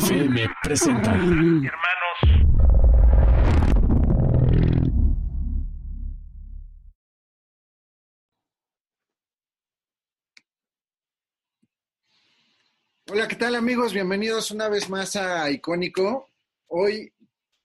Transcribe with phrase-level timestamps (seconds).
[0.00, 1.10] FM presenta.
[1.12, 1.70] Hermanos.
[13.08, 13.92] Hola, ¿qué tal amigos?
[13.92, 16.28] Bienvenidos una vez más a Icónico.
[16.68, 17.12] Hoy,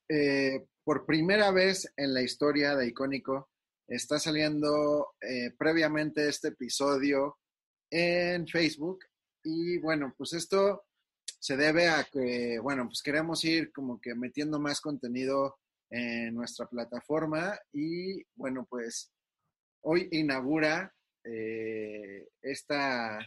[0.10, 3.50] eh, por primera vez en la historia de Icónico,
[3.88, 7.38] está saliendo eh, previamente este episodio
[7.90, 9.06] en Facebook.
[9.44, 10.86] Y bueno, pues esto
[11.40, 15.58] se debe a que, bueno, pues queremos ir como que metiendo más contenido
[15.90, 19.12] en nuestra plataforma y bueno, pues
[19.82, 20.92] hoy inaugura
[21.24, 23.20] eh, esta,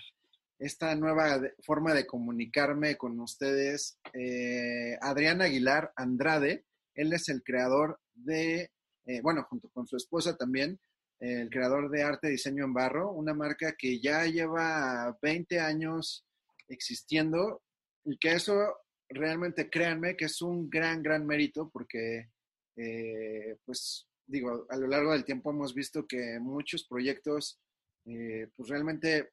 [0.59, 6.65] esta nueva forma de comunicarme con ustedes eh, Adrián Aguilar Andrade.
[6.95, 8.73] Él es el creador de,
[9.09, 10.79] eh, bueno, junto con su esposa también,
[11.19, 16.27] eh, el creador de Arte Diseño en Barro, una marca que ya lleva 20 años
[16.69, 17.63] existiendo
[18.05, 18.77] y que eso
[19.09, 22.29] realmente créanme que es un gran, gran mérito porque,
[22.77, 27.59] eh, pues digo, a lo largo del tiempo hemos visto que muchos proyectos,
[28.05, 29.33] pues realmente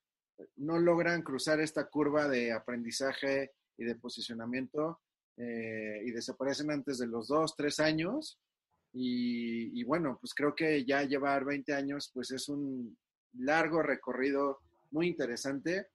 [0.58, 5.02] no logran cruzar esta curva de aprendizaje y de posicionamiento
[5.38, 8.40] y desaparecen antes de los dos, tres años.
[8.98, 12.98] Y, bueno, pues creo que ya llevar 20 años, pues es un
[13.34, 14.60] largo recorrido
[14.92, 15.88] muy interesante.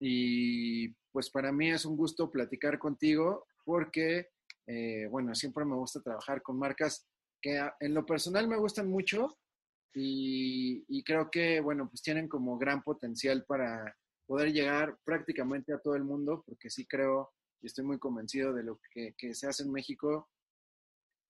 [0.00, 4.30] Y pues para mí es un gusto platicar contigo porque,
[4.66, 7.06] eh, bueno, siempre me gusta trabajar con marcas
[7.42, 9.36] que en lo personal me gustan mucho
[9.94, 13.94] y, creo que, bueno, pues tienen como gran potencial para
[14.26, 17.32] poder llegar prácticamente a todo el mundo, porque sí creo
[17.62, 20.28] y estoy muy convencido de lo que se hace en México.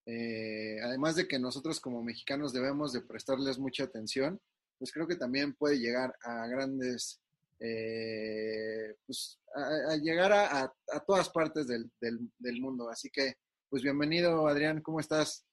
[0.07, 4.41] Eh, además de que nosotros como mexicanos debemos de prestarles mucha atención,
[4.79, 7.21] pues creo que también puede llegar a grandes,
[7.59, 12.89] eh, pues a, a llegar a, a- a todas partes del, del- del mundo.
[12.89, 13.35] Así que,
[13.69, 15.45] pues bienvenido Adrián, ¿cómo estás?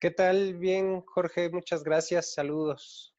[0.00, 0.54] ¿Qué tal?
[0.58, 2.32] Bien, Jorge, muchas gracias.
[2.34, 3.14] Saludos.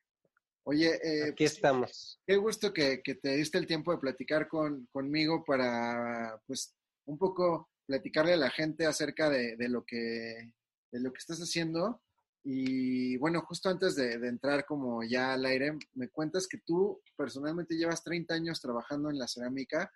[0.63, 2.21] Oye, eh, Aquí pues, estamos.
[2.25, 6.73] Qué gusto que, que te diste el tiempo de platicar con, conmigo para, pues,
[7.05, 10.51] un poco platicarle a la gente acerca de, de lo, que,
[10.91, 12.01] de lo que estás haciendo.
[12.43, 17.75] Y bueno, justo antes de, entrar como ya al aire, me cuentas que tú personalmente
[17.75, 19.91] llevas 30 años trabajando en la cerámica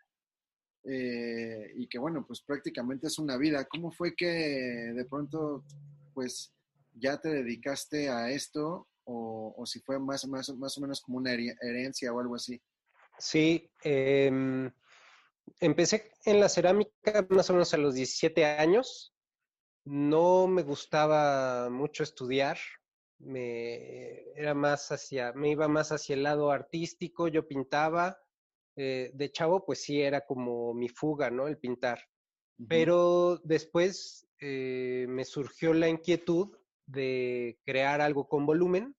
[0.83, 3.65] eh, y que bueno, pues prácticamente es una vida.
[3.65, 5.63] ¿Cómo fue que de pronto,
[6.13, 6.53] pues,
[6.93, 11.17] ya te dedicaste a esto o, o si fue más, más, más o menos como
[11.17, 12.61] una herencia o algo así?
[13.17, 14.71] Sí, em,
[15.59, 19.12] empecé en la cerámica más o menos a los 17 años.
[19.85, 22.57] No me gustaba mucho estudiar.
[23.19, 27.27] Me era más hacia, me iba más hacia el lado artístico.
[27.27, 28.17] Yo pintaba.
[28.75, 31.47] eh, de chavo, pues sí, era como mi fuga, ¿no?
[31.47, 31.99] El pintar.
[32.67, 38.95] Pero después eh, me surgió la inquietud de crear algo con volumen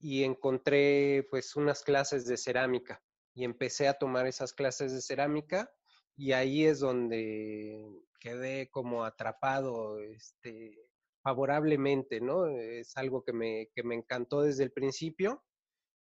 [0.00, 3.02] y encontré pues unas clases de cerámica
[3.34, 5.70] y empecé a tomar esas clases de cerámica
[6.16, 7.80] y ahí es donde
[8.22, 10.78] quedé como atrapado este,
[11.22, 12.46] favorablemente, ¿no?
[12.46, 15.42] Es algo que me, que me encantó desde el principio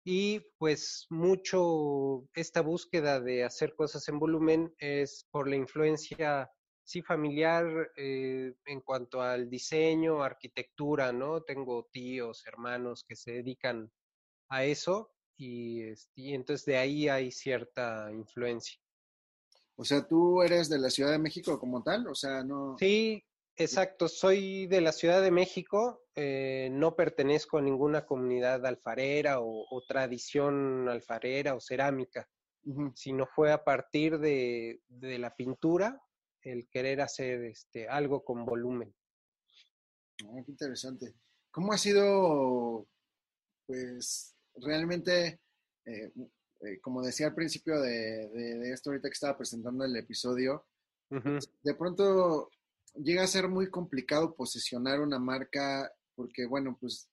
[0.04, 6.50] y pues mucho esta búsqueda de hacer cosas en volumen es por la influencia,
[6.82, 11.42] sí, familiar eh, en cuanto al diseño, arquitectura, ¿no?
[11.42, 13.92] Tengo tíos, hermanos que se dedican
[14.48, 18.80] a eso y, este, y entonces de ahí hay cierta influencia.
[19.80, 22.76] O sea, tú eres de la Ciudad de México como tal, o sea, no.
[22.78, 23.24] Sí,
[23.56, 24.08] exacto.
[24.08, 26.02] Soy de la Ciudad de México.
[26.20, 32.28] eh, no pertenezco a ninguna comunidad alfarera o, o tradición alfarera o cerámica,
[32.94, 36.02] sino fue a partir de, de la pintura
[36.42, 38.92] el querer hacer este, algo con volumen.
[40.24, 41.14] Ah, qué interesante.
[41.52, 42.88] ¿Cómo ha sido,
[43.66, 45.40] pues, realmente,
[45.86, 46.12] eh,
[46.60, 50.66] eh, como decía al principio de, de- de esto, ahorita que estaba presentando el episodio,
[51.10, 51.38] Ujú.
[51.62, 52.50] de pronto
[52.94, 57.08] llega a ser muy complicado posicionar una marca porque, bueno, pues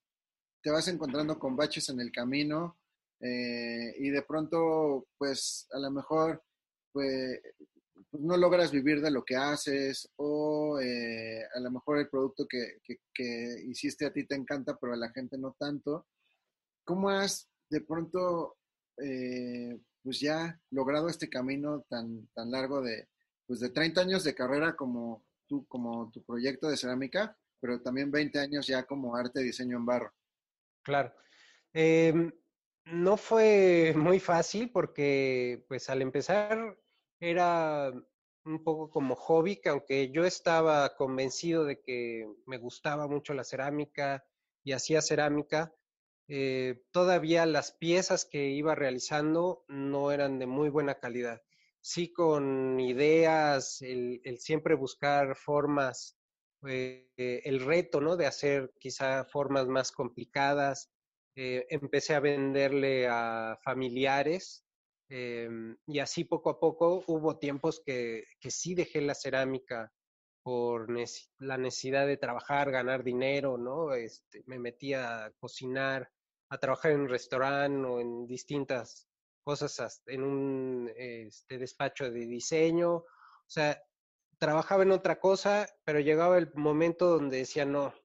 [0.63, 2.79] te vas encontrando con baches en el camino
[3.19, 6.43] eh, y de pronto, pues, a lo mejor,
[6.91, 7.39] pues,
[8.11, 12.45] pues, no logras vivir de lo que haces o eh, a lo mejor el producto
[12.47, 16.07] que, que- que hiciste a ti te encanta, pero a la gente no tanto.
[16.83, 18.57] ¿Cómo has de pronto,
[18.97, 23.07] eh, pues ya logrado este camino tan, tan largo de,
[23.47, 28.11] pues de 30 años de carrera como tú, como tu proyecto de cerámica, pero también
[28.11, 30.13] 20 años ya como arte diseño en barro?
[30.83, 31.13] Claro.
[31.73, 32.31] Em,
[32.85, 36.77] no fue muy fácil porque, pues, al empezar
[37.19, 37.91] era
[38.45, 43.43] un poco como hobby, que aunque yo estaba convencido de que me gustaba mucho la
[43.43, 44.23] cerámica
[44.63, 45.73] y hacía cerámica,
[46.27, 51.41] eh, todavía las piezas que iba realizando no eran de muy buena calidad.
[51.81, 56.17] Sí con ideas, el, siempre buscar formas,
[56.67, 58.17] eh, el reto, ¿no?
[58.17, 60.91] De hacer quizá formas más complicadas.
[61.35, 64.65] Eh, empecé a venderle a familiares
[65.09, 69.91] Em, y así poco a poco hubo tiempos que, que sí dejé la cerámica
[70.45, 70.87] por
[71.39, 73.95] la necesidad de trabajar, ganar dinero, ¿no?
[73.95, 76.11] Este, me metí a cocinar,
[76.51, 79.09] a trabajar en un restaurante o en distintas
[79.43, 82.93] cosas, en un este, despacho de diseño.
[82.93, 83.05] O
[83.47, 83.81] sea,
[84.37, 87.95] trabajaba en otra cosa, pero llegaba el momento donde decía, no,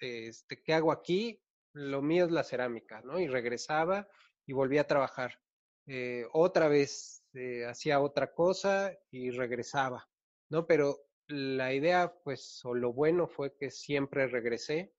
[0.00, 1.42] este, ¿qué hago aquí?
[1.74, 3.20] Lo mío es la cerámica, ¿no?
[3.20, 4.08] Y regresaba
[4.46, 5.38] y volvía a trabajar.
[5.86, 10.08] Eh, otra vez eh, hacía otra cosa y regresaba,
[10.48, 10.66] ¿no?
[10.66, 10.96] Pero
[11.28, 14.92] la idea, pues, o lo bueno fue que siempre regresé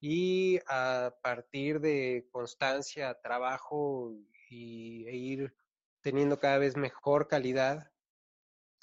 [0.00, 4.14] y a partir de constancia, trabajo
[4.48, 5.54] y, e ir
[6.00, 7.92] teniendo cada vez mejor calidad,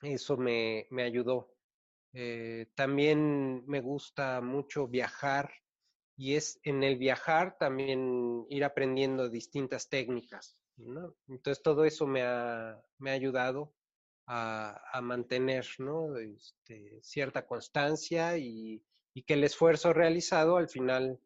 [0.01, 1.53] eso me, me ayudó.
[2.13, 5.51] Eh, también me gusta mucho viajar
[6.15, 10.57] y es en el viajar también ir aprendiendo distintas técnicas.
[11.27, 13.73] Entonces todo eso me ha, me ha ayudado
[14.27, 16.17] a, a mantener ¿no?
[16.17, 18.83] este, cierta constancia y,
[19.13, 21.19] y, que el esfuerzo realizado al final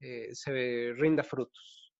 [0.00, 1.92] eh, se rinda frutos.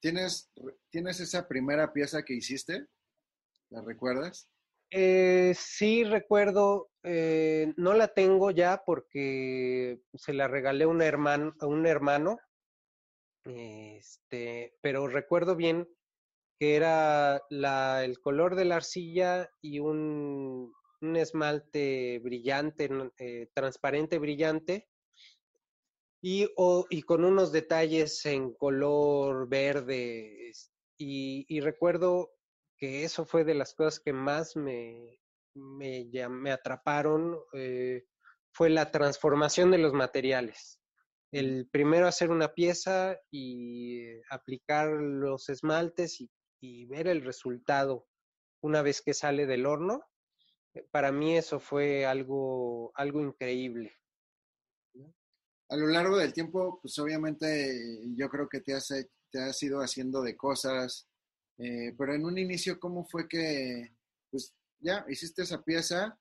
[0.00, 0.50] ¿Tienes,
[0.88, 2.86] ¿Tienes esa primera pieza que hiciste?
[3.68, 4.48] ¿La recuerdas?
[4.90, 11.54] Eh, sí, recuerdo, eh, no la tengo ya porque se la regalé a un hermano,
[11.60, 12.40] a un hermano
[13.44, 15.88] este, pero recuerdo bien
[16.60, 24.18] que era la, el color de la arcilla y un, un esmalte brillante, eh, transparente
[24.18, 24.86] brillante,
[26.22, 26.48] y,
[26.90, 30.52] y, con unos detalles en color verde.
[30.98, 32.30] Y, y, recuerdo
[32.76, 35.18] que eso fue de las cosas que más me,
[35.54, 38.04] me, me atraparon, eh,
[38.52, 40.78] fue la transformación de los materiales.
[41.32, 46.28] El primero hacer una pieza y aplicar los esmaltes y
[46.60, 48.06] y ver el resultado
[48.62, 50.04] una vez que sale del horno,
[50.74, 53.96] eh, para mí eso fue algo, algo increíble.
[55.68, 58.88] A lo largo del tiempo, pues obviamente yo creo que te has,
[59.30, 61.08] te has ido haciendo de cosas,
[61.58, 63.94] eh, pero en un inicio, ¿cómo fue que,
[64.30, 66.18] pues ya hiciste esa pieza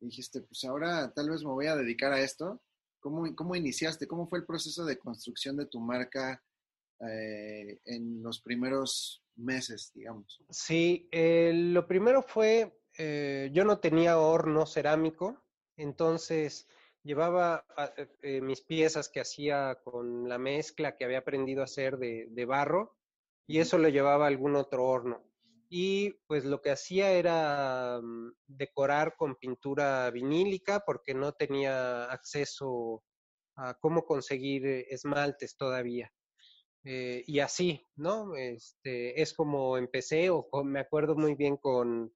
[0.00, 2.62] y dijiste, pues ahora tal vez me voy a dedicar a esto?
[3.00, 4.06] ¿Cómo, cómo iniciaste?
[4.06, 6.40] ¿Cómo fue el proceso de construcción de tu marca
[7.08, 10.42] eh, en los primeros meses, digamos?
[10.50, 15.42] Sí, eh, lo primero fue, eh, yo no tenía horno cerámico,
[15.76, 16.68] entonces
[17.02, 21.98] llevaba ah, eh, mis piezas que hacía con la mezcla que había aprendido a hacer
[21.98, 22.96] de, de barro
[23.46, 25.24] y eso lo llevaba a algún otro horno.
[25.68, 33.02] Y pues lo que hacía era mm, decorar con pintura vinílica porque no tenía acceso
[33.56, 36.12] a cómo conseguir esmaltes todavía.
[36.84, 38.34] Eh, y así, ¿no?
[38.36, 42.12] Este, es como empecé, o me acuerdo muy bien con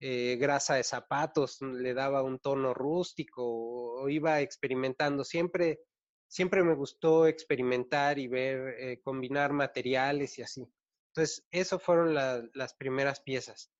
[0.00, 5.24] eh, grasa de zapatos, le daba un tono rústico, o, iba experimentando.
[5.24, 5.80] Siempre,
[6.28, 10.66] siempre me gustó experimentar y ver, eh, combinar materiales y así.
[11.10, 13.70] Entonces, eso fueron las primeras piezas.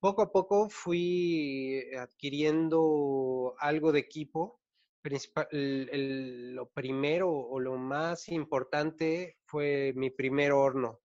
[0.00, 4.60] Poco a poco fui adquiriendo algo de equipo
[5.04, 11.02] principal, lo primero o lo más importante fue mi primer horno.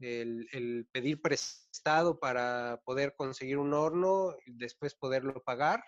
[0.00, 5.84] El, pedir prestado para poder conseguir un horno y después poderlo pagar.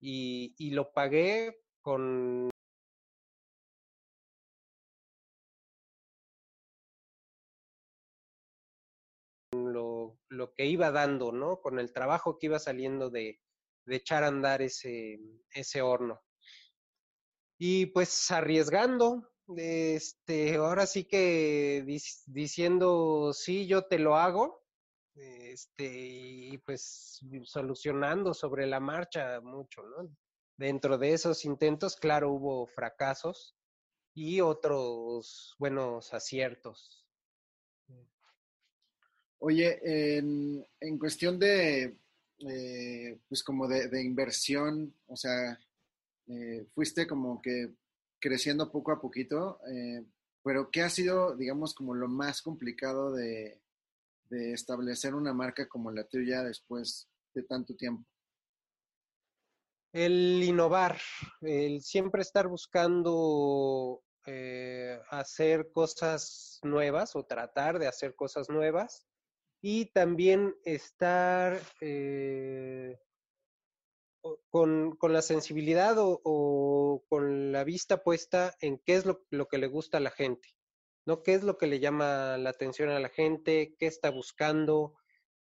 [0.00, 2.50] Y, y lo pagué con
[9.52, 11.60] lo, lo, que iba dando, ¿no?
[11.60, 13.40] Con el trabajo que iba saliendo de,
[13.86, 15.18] de echar a andar ese,
[15.52, 16.22] ese horno
[17.64, 21.84] y pues arriesgando, este, ahora sí que
[22.26, 24.64] diciendo sí, yo te lo hago,
[25.14, 30.10] este, y pues solucionando sobre la marcha mucho, ¿no?
[30.56, 33.56] Dentro de esos intentos, claro, hubo fracasos
[34.12, 37.06] y otros buenos aciertos.
[39.38, 39.78] Oye,
[40.18, 41.96] en, en cuestión de,
[42.40, 45.60] eh, pues como de, de inversión, o sea,
[46.32, 47.74] eh, fuiste como que
[48.18, 49.60] creciendo poco a poquito.
[49.70, 50.04] Eh,
[50.42, 53.60] pero ¿qué ha sido, digamos, como lo más complicado de,
[54.30, 58.08] establecer una marca como la tuya después de tanto tiempo?
[59.92, 60.98] El innovar,
[61.42, 69.06] el siempre estar buscando eh, hacer cosas nuevas o tratar de hacer cosas nuevas
[69.60, 71.60] y también estar
[74.50, 79.48] con, con, la sensibilidad o, o, con la vista puesta en qué es lo, lo,
[79.48, 80.48] que le gusta a la gente,
[81.06, 81.22] ¿no?
[81.22, 83.74] ¿Qué es lo que le llama la atención a la gente?
[83.78, 84.94] ¿Qué está buscando?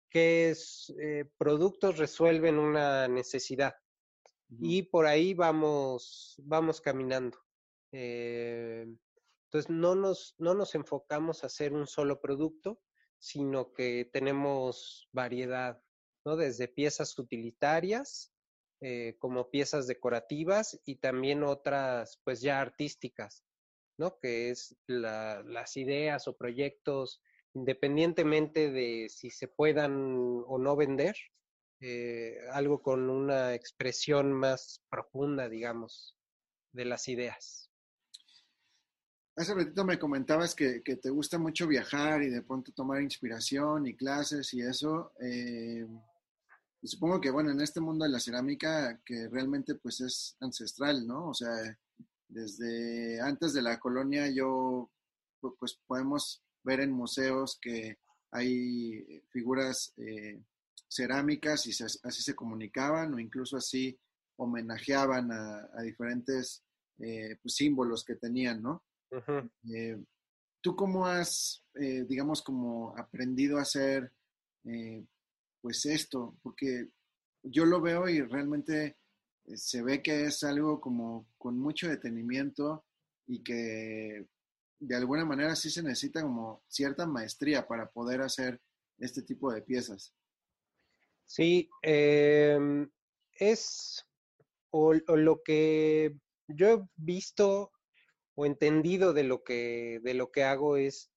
[0.10, 3.76] ¿Qué es, eh, productos resuelven una necesidad?
[4.50, 4.58] Uh -huh.
[4.62, 7.38] Y por ahí vamos, vamos caminando.
[7.92, 8.86] Eh,
[9.46, 12.80] entonces, no nos, no nos enfocamos a hacer un solo producto,
[13.18, 15.82] sino que tenemos variedad,
[16.24, 16.36] ¿no?
[16.38, 18.32] Desde piezas utilitarias,
[18.82, 23.44] eh, como piezas decorativas y también otras, pues ya artísticas,
[23.98, 24.20] ¿no?
[24.20, 27.22] Que es la, las ideas o proyectos,
[27.54, 29.94] independientemente de si se puedan
[30.48, 31.16] o no vender,
[31.82, 36.18] eh, algo con una expresión más profunda, digamos,
[36.74, 37.70] de las ideas.
[39.38, 43.96] Hace ratito me comentabas que, te gusta mucho viajar y de pronto tomar inspiración y
[43.96, 45.14] clases y eso.
[45.22, 45.88] Eh,
[46.82, 51.06] y supongo que, bueno, en este mundo de la cerámica, que realmente pues es ancestral,
[51.06, 51.30] ¿no?
[51.30, 51.50] O sea,
[52.28, 54.90] desde antes de la colonia yo,
[55.60, 57.98] pues podemos ver en museos que
[58.32, 60.42] hay figuras eh,
[60.88, 64.00] cerámicas y se, así se comunicaban o incluso así
[64.38, 66.64] homenajeaban a, a diferentes
[67.00, 68.84] eh, pues, símbolos que tenían, ¿no?
[69.12, 69.52] Uh -huh.
[69.74, 69.98] eh,
[70.62, 74.12] ¿Tú cómo has, digamos, como aprendido a hacer,
[75.62, 76.38] pues esto?
[76.42, 76.90] Porque
[77.44, 78.98] yo lo veo y realmente
[79.46, 82.86] eh, se ve que es algo como con mucho detenimiento
[83.28, 84.28] y que
[84.80, 88.62] de alguna manera sí se necesita como cierta maestría para poder hacer
[88.98, 90.14] este tipo de piezas.
[91.26, 92.58] Sí, eh,
[93.34, 94.06] es
[94.72, 96.16] o, o, lo que
[96.48, 97.72] yo he visto
[98.36, 101.12] o entendido de lo que, de lo que hago es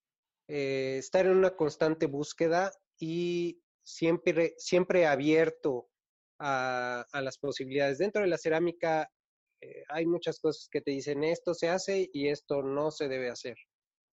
[0.49, 5.89] eh, estar en una constante búsqueda y siempre, siempre abierto
[6.39, 7.99] a, a las posibilidades.
[7.99, 9.11] Dentro de la cerámica
[9.61, 13.31] eh, hay muchas cosas que te dicen esto se hace y esto no se debe
[13.31, 13.57] hacer.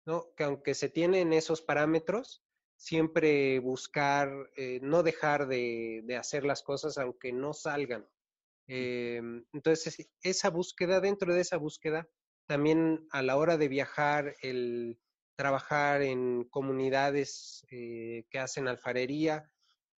[0.05, 0.33] ¿no?
[0.35, 2.43] Que aunque se tienen esos parámetros,
[2.77, 8.07] siempre buscar, eh, no dejar de, de, hacer las cosas aunque no salgan.
[8.67, 9.21] Eh,
[9.53, 12.07] entonces, esa búsqueda, dentro de esa búsqueda,
[12.47, 14.99] también a la hora de viajar, el
[15.35, 19.51] trabajar en comunidades eh, que hacen alfarería,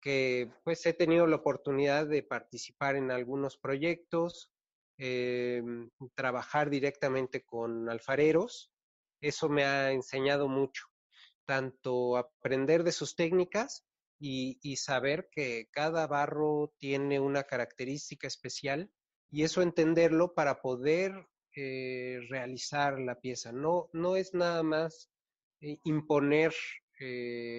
[0.02, 4.52] que pues he tenido la oportunidad de participar en algunos proyectos,
[4.98, 5.62] eh,
[6.14, 8.72] trabajar directamente con alfareros,
[9.22, 10.86] eso me ha enseñado mucho,
[11.46, 13.86] tanto aprender de sus técnicas
[14.20, 18.92] y, y saber que cada barro tiene una característica especial
[19.32, 23.52] y eso entenderlo para poder eh, realizar la pieza.
[23.52, 25.10] No, no es nada más
[25.62, 26.54] eh, imponer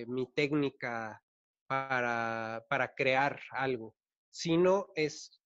[0.07, 1.23] mi técnica
[1.67, 3.95] para, para, crear algo,
[4.31, 5.43] sino es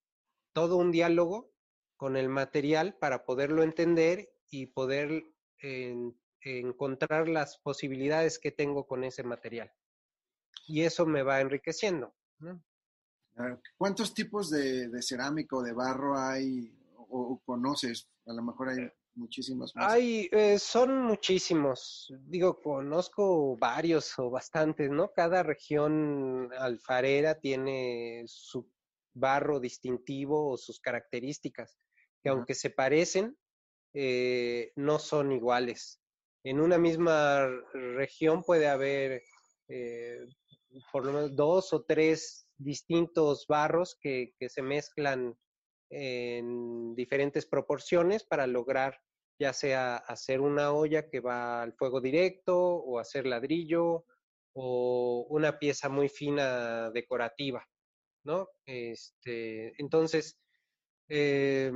[0.52, 1.52] todo un diálogo
[1.96, 5.24] con el material para poderlo entender y poder
[5.58, 9.72] en, encontrar las posibilidades que tengo con ese material.
[10.66, 12.14] Y eso me va enriqueciendo.
[13.76, 18.08] ¿Cuántos tipos de, de cerámica o de barro hay o, o conoces?
[18.26, 18.90] A lo mejor hay
[19.56, 19.72] más.
[19.76, 22.12] Hay, eh, son muchísimos.
[22.26, 25.12] Digo, conozco varios o bastantes, ¿no?
[25.12, 28.68] Cada región alfarera tiene su
[29.12, 31.78] barro distintivo o sus características,
[32.22, 32.36] que uh -huh.
[32.36, 33.36] aunque se parecen,
[33.94, 36.00] eh, no son iguales.
[36.44, 39.22] En una misma región puede haber
[39.68, 40.26] eh,
[40.92, 45.36] por lo menos dos o tres distintos barros que, que se mezclan
[45.90, 49.00] en diferentes proporciones para lograr
[49.40, 54.04] ya sea hacer una olla que va al fuego directo o hacer ladrillo
[54.52, 57.66] o una pieza muy fina decorativa,
[58.24, 58.48] ¿no?
[58.66, 60.38] Este, entonces,
[61.08, 61.72] eh,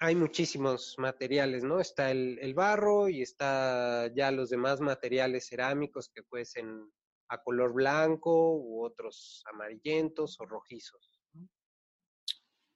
[0.00, 1.80] hay muchísimos materiales, ¿no?
[1.80, 6.88] Está el, el, barro y está ya los demás materiales cerámicos que pueden
[7.30, 11.17] a color blanco u otros amarillentos o rojizos.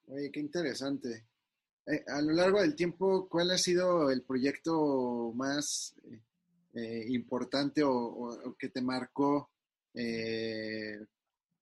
[0.07, 1.27] Oye, qué interesante.
[1.87, 5.95] Eh, a lo largo del tiempo, ¿cuál ha sido el proyecto más
[6.75, 9.51] eh, importante o, que te marcó?
[9.95, 10.99] Eh,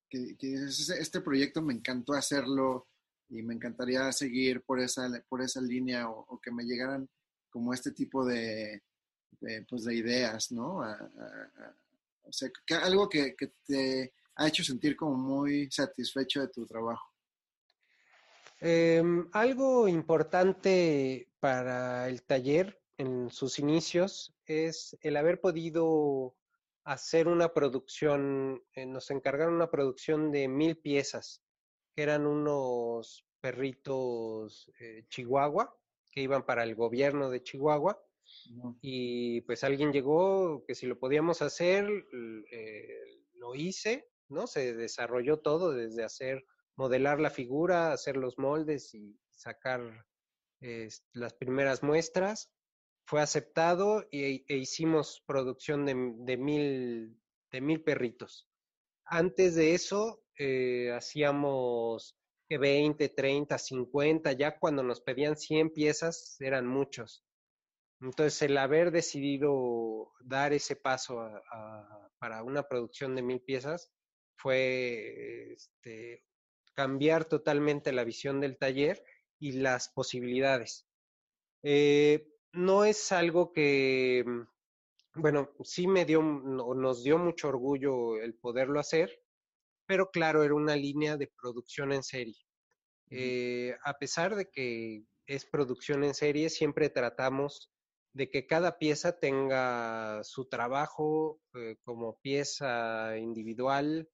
[0.09, 2.89] que, que, este proyecto me encantó hacerlo
[3.29, 7.09] y me encantaría seguir por esa, por esa línea o, que me llegaran
[7.49, 8.83] como este tipo de,
[9.69, 10.79] pues de ideas, ¿no?
[10.79, 12.49] o sea,
[12.83, 17.10] algo que, que, te ha hecho sentir como muy satisfecho de tu trabajo.
[18.61, 26.37] Em, algo importante para el taller en sus inicios es el haber podido
[26.85, 31.43] hacer una producción, eh, nos encargaron una producción de mil piezas,
[31.95, 35.75] que eran unos perritos eh, chihuahua
[36.11, 38.03] que iban para el gobierno de Chihuahua.
[38.81, 41.89] Y pues alguien llegó que si lo podíamos hacer,
[42.53, 44.47] eh, lo hice, ¿no?
[44.47, 46.45] Se desarrolló todo desde hacer,
[46.81, 50.07] modelar la figura, hacer los moldes y sacar
[51.13, 52.51] las primeras muestras
[53.07, 55.95] fue aceptado y, e hicimos producción de,
[56.39, 57.21] mil,
[57.53, 58.49] de mil perritos.
[59.05, 62.17] Antes de eso, eh, hacíamos
[62.49, 67.23] 20, 30, 50, ya cuando nos pedían 100 piezas eran muchos.
[68.01, 71.29] Entonces, el haber decidido dar ese paso
[72.19, 73.93] para una producción de mil piezas
[74.39, 76.25] fue este,
[76.81, 79.05] cambiar totalmente la visión del taller
[79.39, 80.87] y las posibilidades.
[81.63, 88.35] Eh, no es algo que, mm, bueno, sí me dio, nos dio mucho orgullo el
[88.35, 89.11] poderlo hacer,
[89.85, 92.39] pero claro, era una línea de producción en serie.
[93.11, 97.71] Eh, a pesar de que es producción en serie, siempre tratamos
[98.15, 104.09] de que cada pieza tenga su trabajo eh, como pieza individual,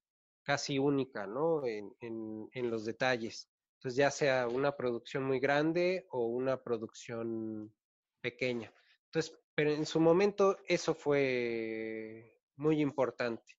[0.47, 1.67] casi única, ¿no?
[1.67, 3.51] en, los detalles.
[3.75, 7.75] Entonces, ya sea una producción muy grande o una producción
[8.21, 8.73] pequeña.
[9.07, 13.59] Entonces, pero en su momento eso fue muy importante,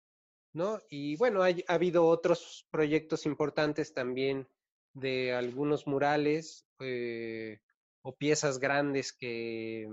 [0.53, 0.79] ¿no?
[0.89, 4.47] Y bueno, ha habido otros proyectos importantes también
[4.93, 7.59] de algunos murales eh,
[8.01, 9.87] o piezas grandes que,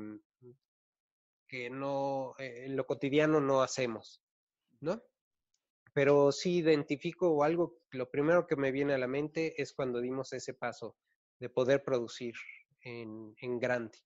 [1.48, 4.22] que no, eh, en lo cotidiano no hacemos,
[4.80, 5.02] ¿no?
[5.94, 10.32] Pero sí identifico algo, lo primero que me viene a la mente es cuando dimos
[10.34, 10.96] ese paso
[11.40, 12.34] de poder producir
[12.82, 13.98] en, en grande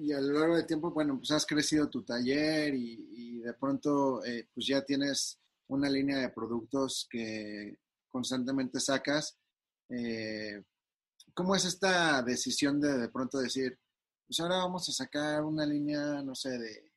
[0.00, 4.24] y a lo largo del tiempo, bueno, pues has crecido tu taller y, de pronto
[4.24, 9.38] eh, pues ya tienes una línea de productos que constantemente sacas.
[9.88, 10.62] Eh,
[11.32, 13.78] ¿Cómo es esta decisión de de pronto decir,
[14.26, 16.92] pues ahora vamos a sacar una línea, no sé, de,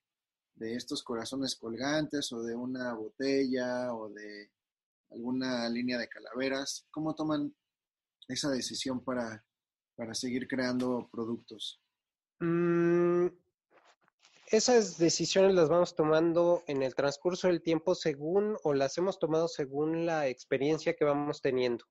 [0.62, 4.52] de estos corazones colgantes o de una botella o de
[5.10, 6.86] alguna línea de calaveras?
[6.92, 7.54] ¿Cómo toman
[8.28, 9.44] esa decisión para,
[9.96, 11.82] para seguir creando productos?
[12.40, 13.28] Mm,
[14.52, 19.48] esas decisiones las vamos tomando en el transcurso del tiempo según o las hemos tomado
[19.48, 21.86] según la experiencia que vamos teniendo,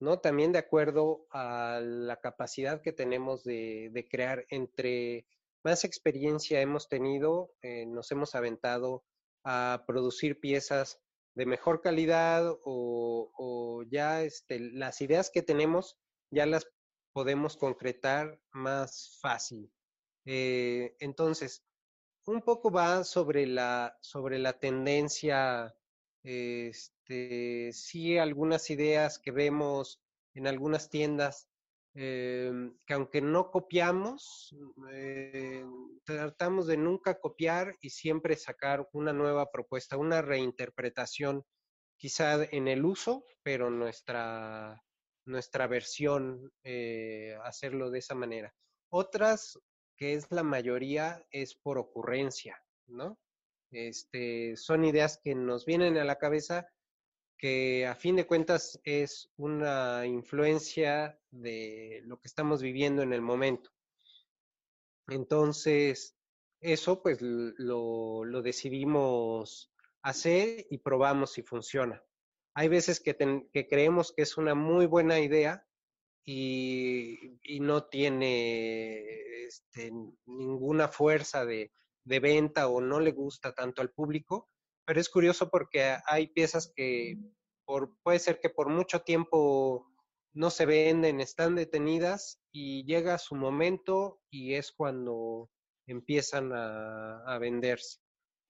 [0.00, 0.18] ¿no?
[0.20, 4.46] También de acuerdo a la capacidad que tenemos de, crear.
[4.48, 5.26] Entre
[5.64, 9.04] más experiencia hemos tenido, eh, nos hemos aventado
[9.44, 11.00] a producir piezas
[11.34, 15.98] de mejor calidad o, ya este, las ideas que tenemos
[16.30, 16.66] ya las
[17.12, 19.70] podemos concretar más fácil.
[20.26, 21.64] Eh, entonces,
[22.26, 25.74] un poco va sobre la, sobre la tendencia,
[26.22, 30.00] este, sí, algunas ideas que vemos
[30.34, 31.48] en algunas tiendas,
[31.94, 32.52] eh,
[32.86, 34.54] que aunque no copiamos,
[34.90, 35.64] eh,
[36.04, 41.44] tratamos de nunca copiar y siempre sacar una nueva propuesta, una reinterpretación,
[41.96, 44.82] quizá en el uso, pero nuestra,
[45.24, 46.52] nuestra versión,
[47.42, 48.52] hacerlo de esa manera.
[48.90, 49.58] Otras
[49.96, 53.18] que es la mayoría, es por ocurrencia, ¿no?
[53.70, 56.68] Este, son ideas que nos vienen a la cabeza
[57.44, 63.20] que a fin de cuentas es una influencia de lo que estamos viviendo en el
[63.20, 63.68] momento.
[65.08, 66.16] Entonces,
[66.62, 72.02] eso pues lo, lo decidimos hacer y probamos si funciona.
[72.54, 73.14] Hay veces que,
[73.52, 75.66] que creemos que es una muy buena idea
[76.24, 79.02] y, no tiene
[79.44, 79.92] este,
[80.24, 81.70] ninguna fuerza de,
[82.06, 84.48] venta o no le gusta tanto al público,
[84.84, 87.18] pero es curioso porque hay piezas que
[87.64, 89.90] por, puede ser que por mucho tiempo
[90.32, 95.50] no se venden, están detenidas y llega su momento y es cuando
[95.86, 98.00] empiezan a, a venderse.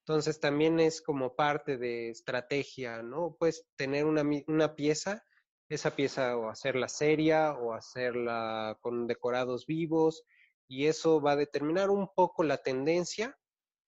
[0.07, 3.37] Entonces también es como parte de estrategia, ¿no?
[3.39, 5.25] Puedes tener una, una pieza
[5.69, 10.25] esa pieza o hacerla seria o hacerla con decorados vivos
[10.69, 13.39] y eso va a determinar un poco la tendencia,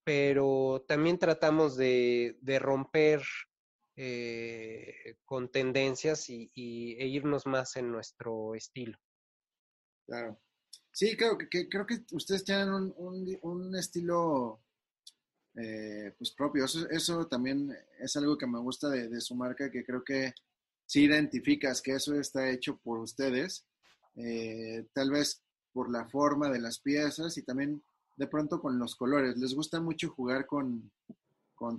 [0.07, 3.23] pero también tratamos de, romper
[3.97, 8.97] eh, con tendencias y, e irnos más en nuestro estilo.
[10.07, 10.41] Claro.
[10.93, 14.63] Sí, creo que, creo que ustedes tienen un, estilo
[15.57, 16.67] eh, pues propio.
[16.67, 20.35] Eso, también es algo que me gusta de, su marca, que creo que
[20.87, 23.67] si identificas que eso está hecho por ustedes,
[24.15, 25.43] eh, tal vez
[25.73, 27.83] por la forma de las piezas y también
[28.17, 29.37] de pronto con los colores.
[29.37, 30.91] Les gusta mucho jugar con,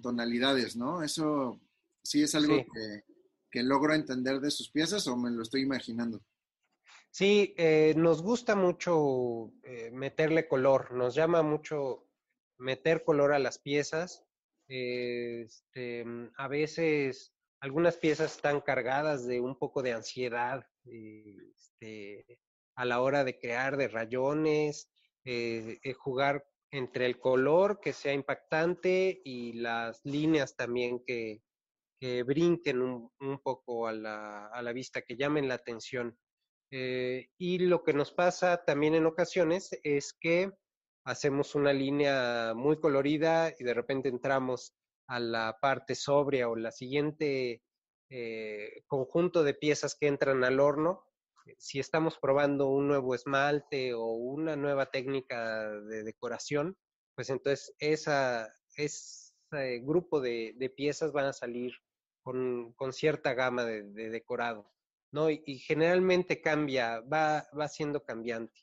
[0.01, 1.03] tonalidades, ¿no?
[1.03, 1.59] Eso
[2.03, 3.03] sí es algo Que,
[3.49, 6.21] que, logro entender de sus piezas o me lo estoy imaginando.
[7.11, 12.07] Sí, eh, nos gusta mucho eh, meterle color, nos llama mucho
[12.57, 14.23] meter color a las piezas.
[14.67, 22.39] Este, a veces algunas piezas están cargadas de un poco de ansiedad este,
[22.75, 24.91] a la hora de crear, de rayones,
[25.29, 31.41] eh, jugar entre el color que sea impactante y las líneas también que,
[32.25, 36.17] brinquen un, poco a la, a la, vista, que llamen la atención.
[36.71, 40.51] Eh, y lo que nos pasa también en ocasiones es que
[41.05, 44.75] hacemos una línea muy colorida y de repente entramos
[45.07, 47.63] a la parte sobria o la siguiente
[48.09, 51.05] eh, conjunto de piezas que entran al horno.
[51.57, 56.77] Si estamos probando un nuevo esmalte o una nueva técnica de decoración,
[57.15, 61.73] pues entonces esa, ese grupo de, piezas van a salir
[62.23, 64.71] con, cierta gama de decorado.
[65.11, 65.29] ¿no?
[65.29, 68.61] Y, generalmente cambia, va, va siendo cambiante.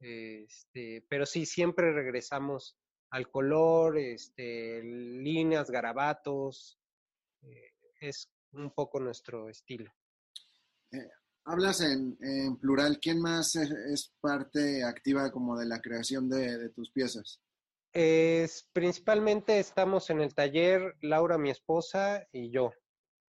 [0.00, 2.78] Este, pero sí, siempre regresamos
[3.10, 6.78] al color, este, líneas, garabatos,
[7.42, 9.92] eh, es un poco nuestro estilo.
[11.48, 12.16] Hablas en,
[12.56, 17.40] plural, ¿quién más es, parte activa como de la creación de, tus piezas?
[17.92, 22.72] Es, principalmente estamos en el taller, Laura, mi esposa, y yo.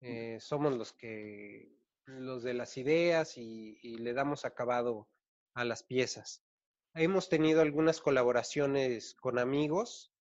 [0.01, 1.77] Eh, somos los que
[2.07, 5.09] los de las ideas y, le damos acabado
[5.55, 6.43] a las piezas.
[6.95, 10.13] Hemos tenido algunas colaboraciones con amigos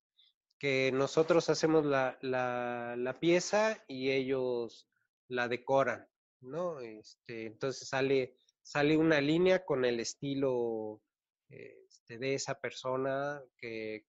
[0.60, 4.90] que nosotros hacemos la, la, pieza y ellos
[5.28, 6.08] la decoran,
[6.46, 6.80] ¿no?
[6.80, 11.02] Este, entonces sale, sale una línea con el estilo
[11.50, 14.06] este, de esa persona que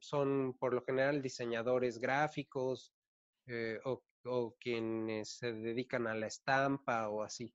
[0.00, 2.92] son por lo general diseñadores gráficos
[3.46, 7.54] eh, o o quienes se dedican a la estampa o así.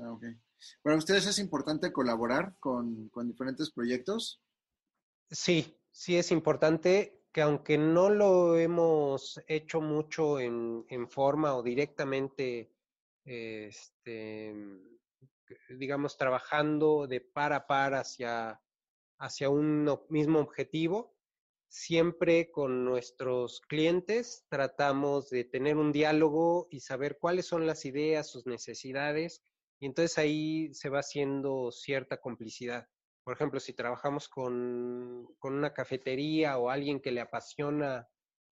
[0.00, 0.18] Ah,
[0.82, 4.42] ¿Para ustedes es importante colaborar con, diferentes proyectos?
[5.30, 12.72] Sí, sí es importante que aunque no lo hemos hecho mucho en, forma o directamente,
[13.26, 14.54] este,
[15.68, 18.62] digamos, trabajando de par a par hacia,
[19.18, 21.14] hacia un mismo objetivo,
[21.68, 28.30] siempre con nuestros clientes tratamos de tener un diálogo y saber cuáles son las ideas,
[28.30, 29.42] sus necesidades,
[29.78, 32.88] y entonces ahí se va haciendo cierta complicidad.
[33.24, 38.08] Por ejemplo, si trabajamos con, una cafetería o alguien que le apasiona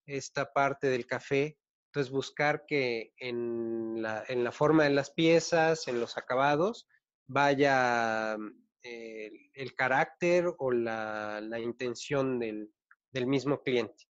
[0.06, 1.60] esta parte del café,
[1.94, 6.88] entonces buscar que en la, en la forma de las piezas, en los acabados,
[7.28, 8.36] vaya
[8.82, 12.74] eh, el, carácter o la intención del,
[13.12, 14.10] del mismo cliente,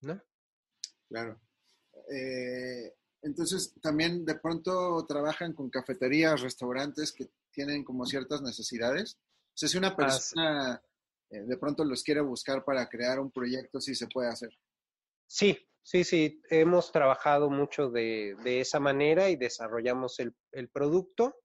[0.00, 0.20] ¿no?
[1.08, 1.38] Claro.
[2.10, 9.18] Eh, entonces, también de pronto trabajan con cafeterías, restaurantes que tienen como ciertas necesidades.
[9.48, 10.82] O sea, si una persona
[11.30, 14.50] eh, de pronto los quiere buscar para crear un proyecto, sí se puede hacer.
[15.28, 16.42] Sí, sí, sí.
[16.50, 21.36] Hemos trabajado mucho de, esa manera y desarrollamos el, producto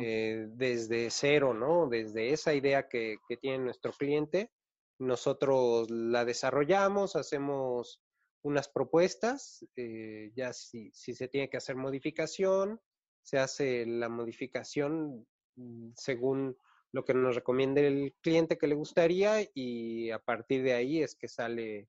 [0.00, 1.86] eh, desde cero, ¿no?
[1.88, 4.50] Desde esa idea que, que tiene nuestro cliente
[4.98, 8.00] nosotros la desarrollamos, hacemos
[8.42, 12.80] unas propuestas, eh, ya si, se tiene que hacer modificación,
[13.22, 16.56] se hace la modificación mm, según
[16.92, 21.14] lo que nos recomiende el cliente que le gustaría y a partir de ahí es
[21.14, 21.88] que sale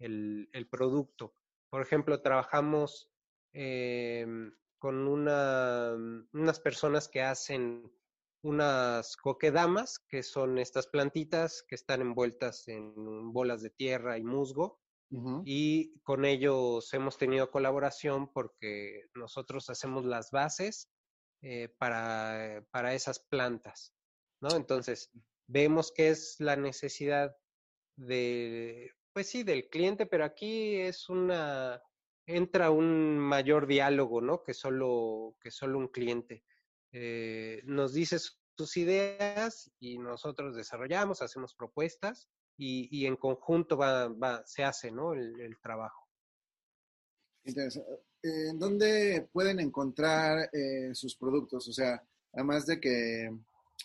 [0.00, 1.34] el, producto.
[1.70, 3.10] Por ejemplo, trabajamos
[3.52, 7.92] em, con unas personas que hacen
[8.42, 14.80] unas coquedamas, que son estas plantitas que están envueltas en bolas de tierra y musgo.
[15.44, 20.88] Y con ellos hemos tenido colaboración porque nosotros hacemos las bases
[21.42, 23.92] eh, para, para, esas plantas,
[24.40, 24.54] ¿no?
[24.54, 25.10] Entonces,
[25.48, 27.36] vemos que es la necesidad
[27.96, 31.82] de, pues sí, del cliente, pero aquí es una,
[32.26, 34.42] entra un mayor diálogo, ¿no?
[34.42, 36.44] Que solo, que solo un cliente.
[36.92, 44.64] Eh, nos dice sus ideas y nosotros desarrollamos, hacemos propuestas y, en conjunto va, se
[44.64, 45.14] hace ¿no?
[45.14, 46.06] el, trabajo.
[47.44, 48.02] Interesante.
[48.22, 51.66] ¿En dónde pueden encontrar eh, sus productos?
[51.68, 52.02] O sea,
[52.34, 53.34] además de que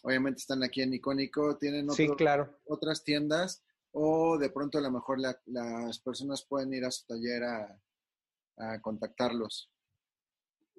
[0.03, 2.59] obviamente están aquí en Icónico, tienen sí, claro.
[2.65, 3.63] otras tiendas
[3.97, 7.81] o de pronto a lo mejor las personas pueden ir a su taller a,
[8.81, 9.69] contactarlos.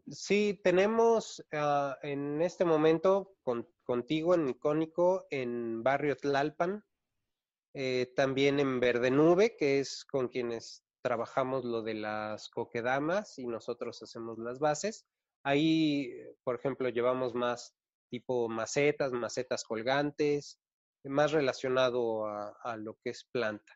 [0.08, 3.36] Sí, tenemos ah, en este momento
[3.84, 6.84] contigo en Icónico en Barrio Tlalpan,
[7.74, 13.46] eh, también en Verde Nube, que es con quienes trabajamos lo de las coquedamas y
[13.46, 15.06] nosotros hacemos las bases.
[15.42, 16.12] Ahí,
[16.44, 17.74] por ejemplo, llevamos más
[18.10, 20.58] tipo macetas, macetas colgantes,
[21.08, 23.72] más relacionado a, lo que es planta.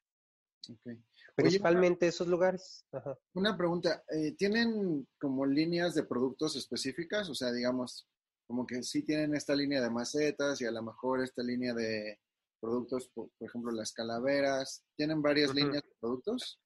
[1.34, 2.86] Principalmente esos lugares.
[3.34, 7.28] Una pregunta, eh, ¿tienen como líneas de productos específicas?
[7.30, 8.08] O sea, digamos,
[8.46, 12.18] como que sí tienen esta línea de macetas y a lo mejor esta línea de
[12.60, 14.84] productos, por, ejemplo, las calaveras.
[14.96, 16.60] ¿Tienen varias líneas de productos?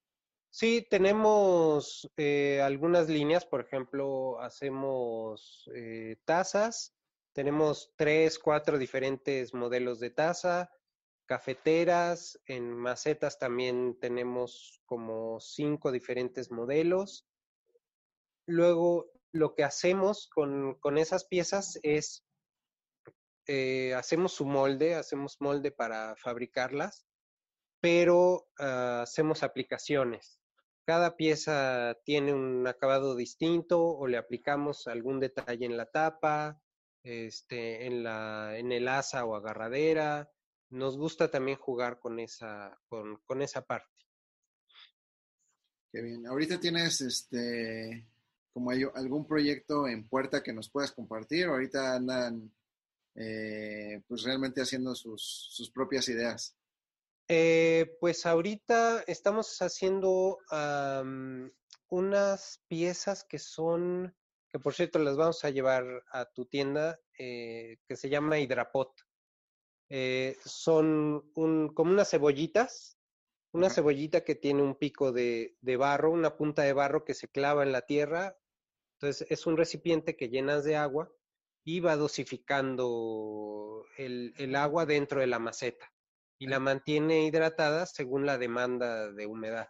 [0.50, 6.93] Sí, tenemos eh, algunas líneas, por ejemplo, hacemos eh, tazas,
[7.34, 10.70] tenemos tres, cuatro diferentes modelos de taza,
[11.26, 17.26] cafeteras, en macetas también tenemos como cinco diferentes modelos.
[18.46, 22.24] Luego, lo que hacemos con, esas piezas es,
[23.46, 27.04] eh, hacemos su molde, hacemos molde para fabricarlas,
[27.80, 30.38] pero ah, hacemos aplicaciones
[30.84, 36.60] cada pieza tiene un acabado distinto o le aplicamos algún detalle en la tapa,
[37.04, 40.28] este, en, la, en el asa o agarradera.
[40.70, 43.88] Nos gusta también jugar con esa, con, con esa parte.
[45.92, 46.26] Qué bien.
[46.26, 48.08] Ahorita tienes este
[48.54, 51.46] como hay algún proyecto en puerta que nos puedas compartir.
[51.46, 52.52] Ahorita andan
[53.16, 56.56] eh, pues realmente haciendo sus, sus propias ideas.
[57.26, 60.38] Eh, pues ahorita estamos haciendo
[61.88, 64.14] unas piezas que son,
[64.54, 68.92] que por cierto las vamos a llevar a tu tienda, eh, que se llama Hidrapot.
[69.88, 72.96] Eh, son un, como unas cebollitas,
[73.52, 77.26] una cebollita que tiene un pico de, de, barro, una punta de barro que se
[77.26, 78.38] clava en la tierra.
[78.92, 81.12] Entonces es un recipiente que llenas de agua
[81.64, 85.92] y va dosificando el, el agua dentro de la maceta
[86.38, 89.66] y la mantiene hidratada según la demanda de humedad.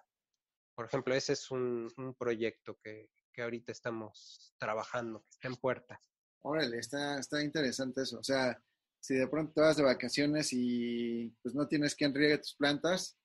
[0.75, 3.09] Por ejemplo, ese es un, proyecto que,
[3.43, 6.03] ahorita estamos trabajando, que está en puerta.
[6.43, 8.19] Órale, está, está interesante eso.
[8.19, 8.61] O sea,
[9.01, 13.19] si de pronto te vas de vacaciones y pues no tienes quien riegue tus plantas,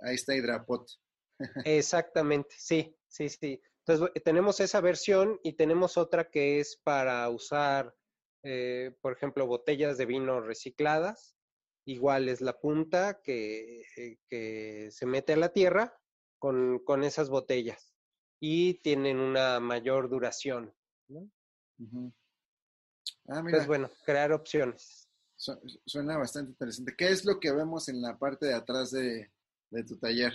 [0.00, 0.88] ahí está Hidrapot.
[1.64, 3.60] Exactamente, sí, sí, sí.
[3.84, 7.94] Entonces tenemos esa versión y tenemos otra que es para usar,
[8.42, 11.36] eh, por ejemplo, botellas de vino recicladas
[11.86, 15.96] igual es la punta que, eh, que se mete a la tierra
[16.38, 17.95] con, con, esas botellas
[18.40, 20.74] y tienen una mayor duración.
[21.08, 21.30] ¿no?
[23.28, 23.66] ah, mira.
[23.66, 25.08] bueno, crear opciones.
[25.36, 26.94] suena bastante interesante.
[26.96, 29.30] ¿Qué es lo que vemos en la parte de atrás de,
[29.70, 30.32] de tu taller?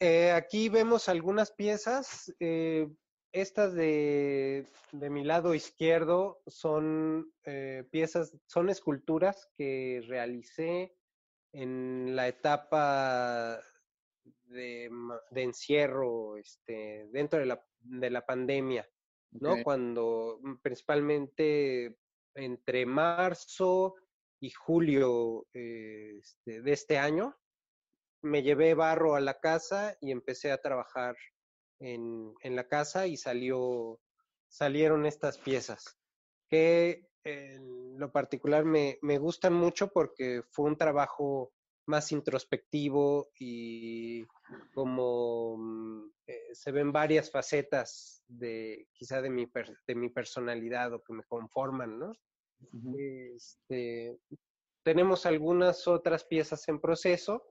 [0.00, 2.34] Eh, aquí vemos algunas piezas.
[2.40, 2.88] Eh,
[3.32, 10.94] estas de, mi lado izquierdo son eh, piezas, son esculturas que realicé
[11.52, 13.58] en la etapa
[14.52, 14.90] de,
[15.34, 18.88] encierro este, dentro de la, de la pandemia,
[19.32, 19.62] ¿no?
[19.62, 21.98] Cuando mm, principalmente
[22.34, 23.94] entre marzo
[24.40, 27.36] y julio eh, este, de este año,
[28.22, 31.16] me llevé barro a la casa y empecé a trabajar
[31.80, 34.00] en, en la casa y salió,
[34.48, 35.98] salieron estas piezas
[36.48, 41.52] que en lo particular me, me gustan mucho porque fue un trabajo
[41.92, 44.24] más introspectivo y
[44.74, 49.46] como mm, eh, se ven varias facetas de quizá de mi,
[49.86, 52.12] de mi personalidad o que me conforman, ¿no?
[52.96, 54.18] este,
[54.82, 57.44] tenemos algunas otras piezas en proceso,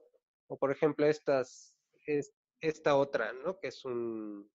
[0.48, 1.76] o por ejemplo estas,
[2.60, 3.58] esta otra, ¿no?
[3.60, 4.50] Que es un,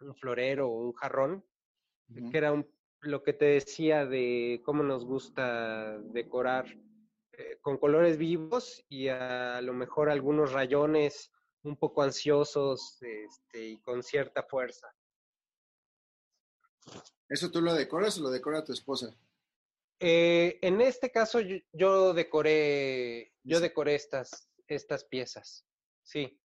[0.00, 1.44] un florero o un jarrón,
[2.30, 2.68] que era un,
[3.00, 6.66] lo que te decía de cómo nos gusta decorar
[7.38, 11.30] eh, con colores vivos y a lo mejor algunos rayones
[11.64, 14.88] un poco ansiosos este, y con cierta fuerza.
[17.28, 19.14] ¿Eso tú lo decoras o lo decora tu esposa?
[20.00, 21.40] Eh, en este caso
[21.72, 25.66] yo, decoré, yo decoré estas, estas piezas.
[26.02, 26.40] Sí.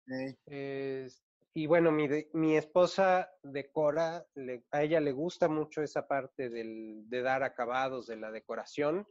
[1.53, 4.25] y bueno, mi, mi esposa decora,
[4.71, 9.07] a ella le gusta mucho esa parte del, de dar acabados de la decoración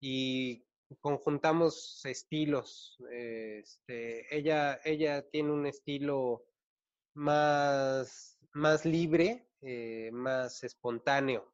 [0.00, 0.64] y
[1.00, 2.98] conjuntamos estilos.
[3.10, 6.44] Este, ella, ella tiene un estilo
[7.14, 11.52] más, más libre, eh, más espontáneo.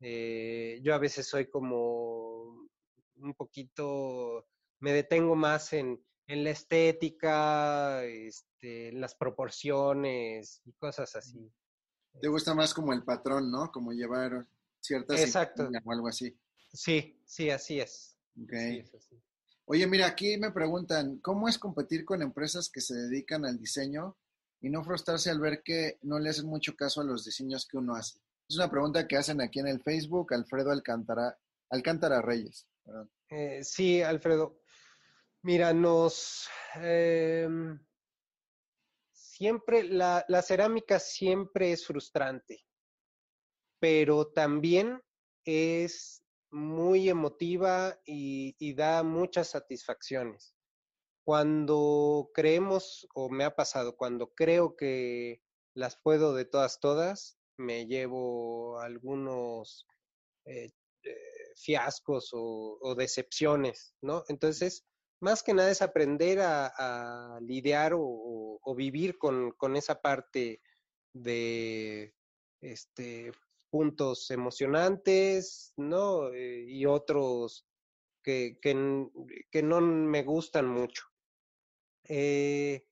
[0.00, 2.68] Eh, yo a veces soy como
[3.16, 4.46] un poquito,
[4.80, 11.50] me detengo más en, en la estética, este, las proporciones y cosas así.
[12.20, 13.70] Te gusta más como el patrón, ¿no?
[13.72, 14.46] Como llevar
[14.80, 15.68] ciertas Exacto.
[15.84, 16.36] o algo así.
[16.72, 18.13] Sí, sí, así es.
[18.42, 18.52] Ok.
[18.52, 19.22] Sí, es así.
[19.66, 24.16] Oye, mira, aquí me preguntan, ¿cómo es competir con empresas que se dedican al diseño
[24.60, 27.78] y no frustrarse al ver que no le hacen mucho caso a los diseños que
[27.78, 28.20] uno hace?
[28.48, 31.38] Es una pregunta que hacen aquí en el Facebook, Alfredo Alcántara,
[31.70, 32.66] Alcántara Reyes.
[33.30, 34.60] Eh, sí, Alfredo.
[35.42, 36.46] Mira, nos...
[36.74, 37.78] em,
[39.12, 42.66] siempre, la, la cerámica siempre es frustrante,
[43.78, 45.02] pero también
[45.44, 46.23] es
[46.54, 50.54] muy emotiva y, da muchas satisfacciones.
[51.26, 55.42] Cuando creemos, o me ha pasado, cuando creo que
[55.74, 59.86] las puedo de todas, todas, me llevo algunos
[60.46, 60.70] eh,
[61.02, 61.16] eh,
[61.56, 64.22] fiascos o, decepciones, ¿no?
[64.28, 64.86] Entonces,
[65.20, 70.60] más que nada es aprender a, lidiar o, o- o vivir con, con esa parte
[71.14, 72.14] de
[72.60, 73.32] este,
[73.74, 76.32] puntos emocionantes, ¿no?
[76.32, 77.66] Eh, y otros
[78.22, 81.02] que, que, no me gustan mucho.
[82.04, 82.86] Eh,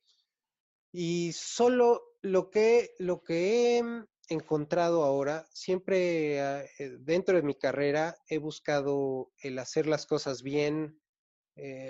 [0.91, 3.85] y solo lo que, lo que he
[4.27, 10.43] encontrado ahora, siempre ah, eh, dentro de mi carrera he buscado el hacer las cosas
[10.43, 11.01] bien,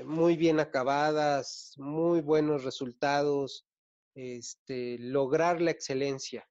[0.04, 3.66] muy bien acabadas, muy buenos resultados,
[4.14, 6.46] este, lograr la excelencia.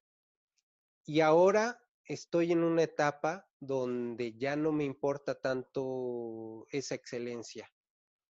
[1.04, 1.81] Y ahora
[2.12, 7.70] estoy en una etapa donde ya no me importa tanto esa excelencia.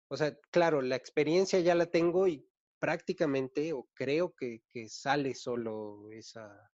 [0.09, 2.45] O sea, claro, la experiencia ya la tengo y
[2.79, 6.71] prácticamente, o creo que, sale solo esa,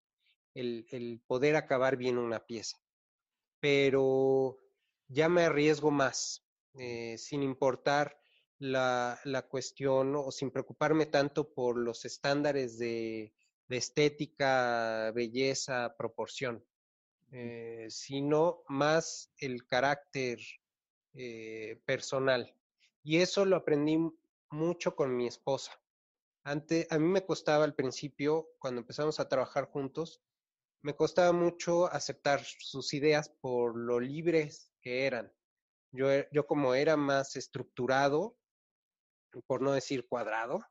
[0.54, 2.78] el, poder acabar bien una pieza.
[3.60, 4.58] Pero
[5.06, 6.44] ya me arriesgo más,
[6.74, 8.18] eh, sin importar
[8.58, 13.32] la, cuestión o sin preocuparme tanto por los estándares de
[13.68, 16.64] estética, belleza, proporción,
[17.30, 20.38] eh, sino más el carácter
[21.14, 22.54] eh, personal.
[23.02, 23.98] Y eso lo aprendí
[24.50, 25.80] mucho con mi esposa.
[26.44, 30.22] Antes, a mí me costaba al principio, cuando empezamos a trabajar juntos,
[30.82, 35.32] me costaba mucho aceptar sus ideas por lo libres que eran.
[35.90, 38.38] Yo, e- yo como era más estructurado,
[39.46, 40.64] por no decir cuadrado,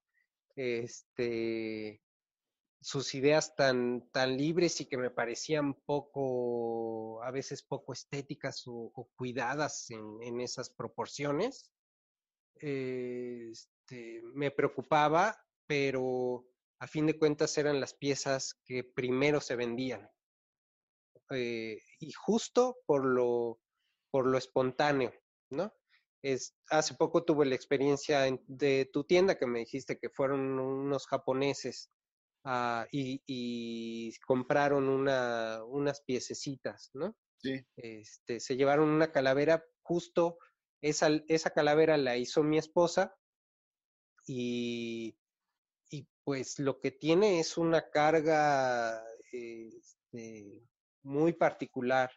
[0.56, 2.02] este,
[2.88, 9.10] sus ideas tan, tan libres y que me parecían poco, a veces poco estéticas o,
[9.17, 11.73] cuidadas en, en esas proporciones,
[12.62, 16.47] eh, este, me preocupaba, pero
[16.80, 20.10] a fin de cuentas eran las piezas que primero se vendían.
[21.32, 23.60] Eh, y justo por lo,
[24.12, 25.12] por lo espontáneo,
[25.50, 25.73] ¿no?
[26.21, 30.58] Es, hace poco tuve la experiencia en- de tu tienda que me dijiste que fueron
[30.58, 31.91] unos japoneses
[32.48, 37.16] ah, y, y compraron una, unas piececitas, ¿no?
[37.40, 40.40] Sí, Este, se llevaron una calavera, justo
[40.82, 43.16] esa, esa calavera la hizo mi esposa
[44.26, 45.18] y,
[45.90, 50.64] y pues lo que tiene es una carga este,
[51.04, 52.12] muy particular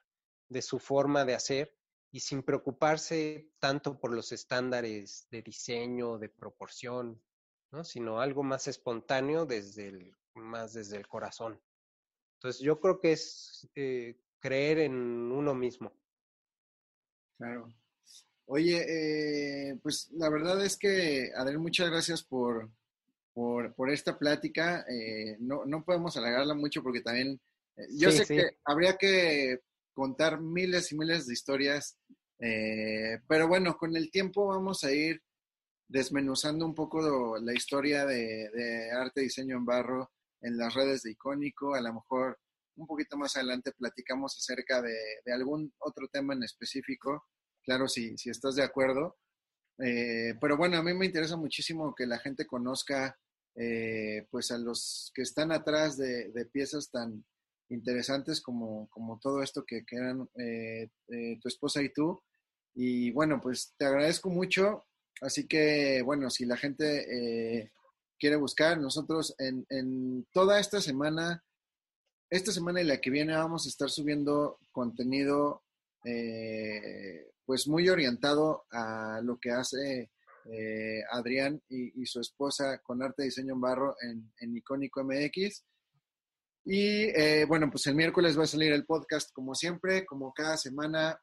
[0.48, 1.76] de su forma de hacer
[2.12, 7.22] y sin preocuparse tanto por los estándares de diseño, de proporción,
[7.72, 7.84] ¿no?
[7.84, 11.60] sino algo más espontáneo desde el, más desde el corazón.
[12.38, 15.92] Entonces yo creo que es eh, creer en uno mismo.
[17.36, 17.68] claro.
[18.52, 18.84] Oye,
[19.68, 22.68] eh, pues la verdad es que, Adel, muchas gracias por,
[23.32, 24.84] por, por esta plática.
[24.88, 27.40] Eh, no, no podemos alargarla mucho porque también,
[27.90, 28.34] yo Sí, sé sí.
[28.34, 29.60] que habría que
[29.94, 31.96] contar miles y miles de historias,
[32.40, 35.22] eh, pero bueno, con el tiempo vamos a ir
[35.86, 41.02] desmenuzando un poco la historia de, de arte y diseño en barro en las redes
[41.02, 41.74] de Icónico.
[41.74, 42.38] A lo mejor
[42.76, 44.94] un poquito más adelante platicamos acerca de,
[45.32, 47.26] algún otro tema en específico,
[47.62, 49.18] claro, si, si estás de acuerdo.
[49.78, 53.18] Eh, pero bueno, a mí me interesa muchísimo que la gente conozca
[53.54, 57.24] eh, pues a los que están atrás de, de piezas tan
[57.70, 62.20] interesantes como, como todo esto que, que eran eh, eh, tu esposa y tú.
[62.74, 64.84] Y bueno, pues te agradezco mucho.
[65.20, 67.72] Así que bueno, si la gente eh,
[68.20, 71.42] quiere buscar, nosotros en, toda esta semana,
[72.28, 75.64] esta semana y la que viene vamos a estar subiendo contenido
[76.04, 80.10] eh, pues muy orientado a lo que hace
[80.44, 85.64] eh, Adrián y, su esposa con arte diseño en barro en, Icónico MX.
[86.66, 90.56] Y eh, bueno, pues el miércoles va a salir el podcast como siempre, como cada
[90.56, 91.18] semana.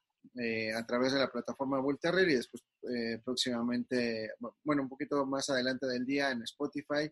[0.75, 4.31] a través de la plataforma Bull Terrier y después eh, próximamente,
[4.63, 7.11] bueno, un poquito más adelante del día en Spotify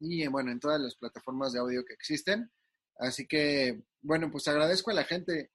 [0.00, 2.50] y bueno, en todas las plataformas de audio que existen.
[2.96, 5.52] Así que, bueno, pues agradezco a la gente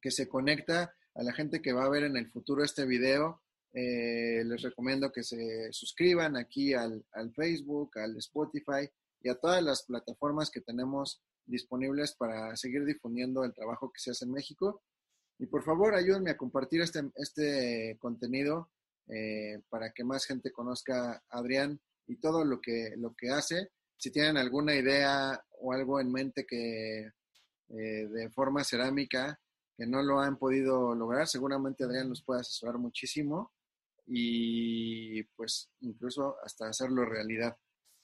[0.00, 3.42] que se conecta, a la gente que va a ver en el futuro este video.
[3.74, 8.88] Eh, les recomiendo que se suscriban aquí al, al Facebook, al Spotify
[9.22, 14.10] y a todas las plataformas que tenemos disponibles para seguir difundiendo el trabajo que se
[14.10, 14.82] hace en México.
[15.38, 18.70] Y por favor, ayúdenme a compartir este, este contenido
[19.08, 23.70] eh, para que más gente conozca a Adrián y todo lo que, lo que hace.
[23.96, 27.10] Si tienen alguna idea o algo en mente que
[27.68, 29.38] eh, de forma cerámica
[29.76, 33.52] que no lo han podido lograr, seguramente Adrián los puede asesorar muchísimo
[34.06, 37.56] y pues incluso hasta hacerlo realidad.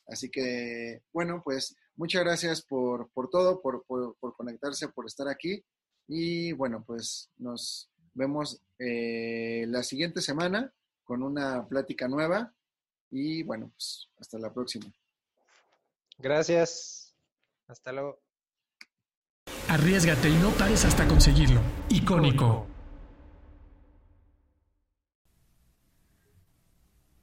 [0.07, 5.29] Así que, bueno, pues muchas gracias por, por todo, por, por, por, conectarse, por estar
[5.29, 5.63] aquí.
[6.09, 10.73] Y bueno, pues nos vemos eh, la siguiente semana
[11.05, 12.53] con una plática nueva.
[13.11, 14.87] Y bueno, pues hasta la próxima.
[16.19, 17.15] Gracias.
[17.67, 18.21] Hasta luego.
[19.69, 21.61] Arriesgate y no pares hasta conseguirlo.
[21.91, 22.67] Icónico.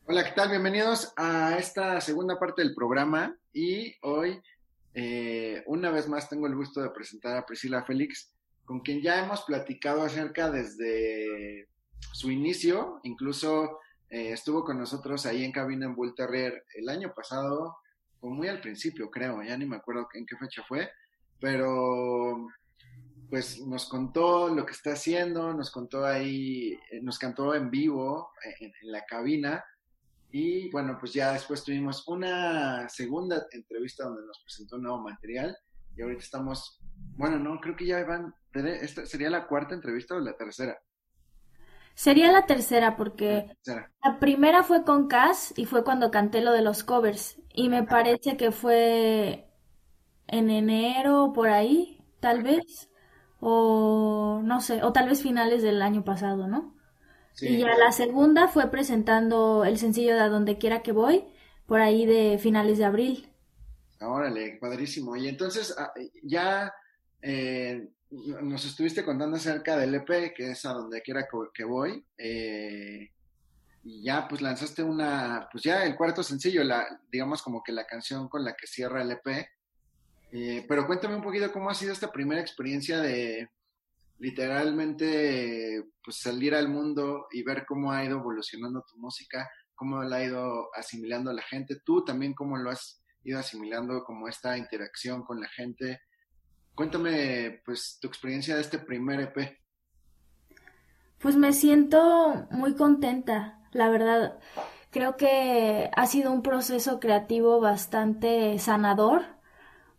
[0.05, 0.49] Hola, ¿qué tal?
[0.49, 4.39] Bienvenidos a esta segunda parte del programa y hoy
[4.93, 8.31] eh, una vez más tengo el gusto de presentar a Priscila Félix,
[8.65, 11.69] con quien ya hemos platicado acerca desde
[12.11, 17.13] su inicio, incluso eh, estuvo con nosotros ahí en cabina en Bull Terrier el año
[17.15, 17.77] pasado,
[18.21, 20.89] o muy al principio creo, ya ni me acuerdo en qué fecha fue,
[21.39, 22.47] pero
[23.29, 28.29] pues nos contó lo que está haciendo, nos contó ahí, eh, nos cantó en vivo
[28.59, 29.63] en, en la cabina
[30.37, 35.57] y bueno, pues ya después tuvimos una segunda entrevista donde nos presentó nuevo material
[35.95, 36.81] y ahorita estamos,
[37.15, 40.77] bueno, no, creo que ya van, ¿esta sería la cuarta entrevista o la tercera?
[41.93, 46.61] Sería la tercera porque la, primera fue con Cass y fue cuando canté lo de
[46.61, 49.49] los covers y me parece que fue
[50.27, 52.89] en enero por ahí, tal vez,
[53.39, 56.75] o no sé, o tal vez finales del año pasado, ¿no?
[57.39, 61.25] Y ya la segunda fue presentando el sencillo de A Donde Quiera Que Voy,
[61.65, 63.29] por ahí de finales de abril.
[64.01, 65.15] Órale, padrísimo.
[65.15, 65.93] Y entonces ah,
[66.23, 66.73] ya
[67.27, 72.05] eh, nos estuviste contando acerca del EP, que es A Donde Quiera Que Voy.
[72.17, 73.11] Eh,
[73.83, 77.85] y ya pues lanzaste una, pues ya el cuarto sencillo, la, digamos como que la
[77.85, 79.47] canción con la que cierra el EP.
[80.31, 83.49] Eh, pero cuéntame un poquito cómo ha sido esta primera experiencia de,
[84.19, 90.17] literalmente pues salir al mundo y ver cómo ha ido evolucionando tu música, cómo la
[90.17, 95.23] ha ido asimilando la gente, tú también cómo lo has ido asimilando como esta interacción
[95.23, 96.01] con la gente.
[96.75, 99.57] Cuéntame pues tu experiencia de este primer EP.
[101.19, 104.37] Pues me siento muy contenta, la verdad.
[104.91, 109.23] Creo que ha sido un proceso creativo bastante sanador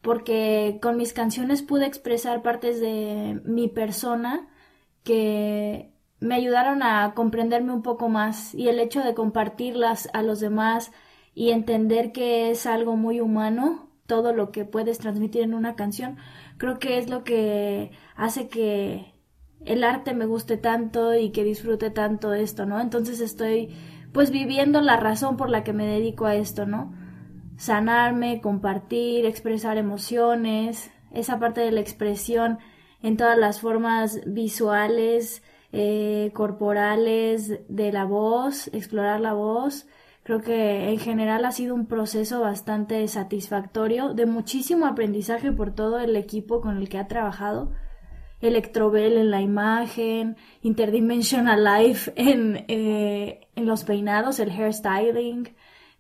[0.03, 4.47] porque con mis canciones pude expresar partes de mi persona
[5.03, 10.41] que me ayudaron a comprenderme un poco más y el hecho de compartirlas a los
[10.41, 10.93] demás
[11.35, 16.17] y entender que es algo muy humano todo lo que puedes transmitir en una canción,
[16.59, 19.15] creo que es lo que hace que
[19.65, 22.81] el arte me guste tanto y que disfrute tanto esto, ¿no?
[22.81, 23.75] Entonces estoy
[24.13, 26.95] pues viviendo la razón por la que me dedico a esto, ¿no?
[27.57, 32.59] sanarme, compartir, expresar emociones, esa parte de la expresión
[33.03, 35.43] en todas las formas visuales,
[35.73, 39.87] eh, corporales, de la voz, explorar la voz.
[40.27, 46.01] Creo que en general ha sido un proceso bastante satisfactorio, de muchísimo aprendizaje por todo
[46.01, 47.71] el equipo con el que ha trabajado.
[48.41, 55.55] Electrobel en la imagen, Interdimensional Life en, eh, en los peinados, el hairstyling,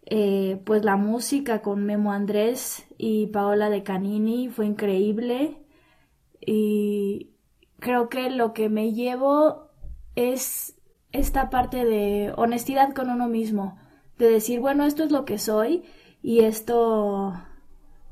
[0.07, 5.57] eh, pues la música con Memo Andrés y Paola de Canini fue increíble
[6.41, 7.31] y
[7.79, 9.70] creo que lo que me llevo
[10.16, 10.77] es
[11.12, 13.79] esta parte de honestidad con uno mismo,
[14.19, 15.85] de decir, bueno, esto es lo que soy
[16.23, 17.35] y esto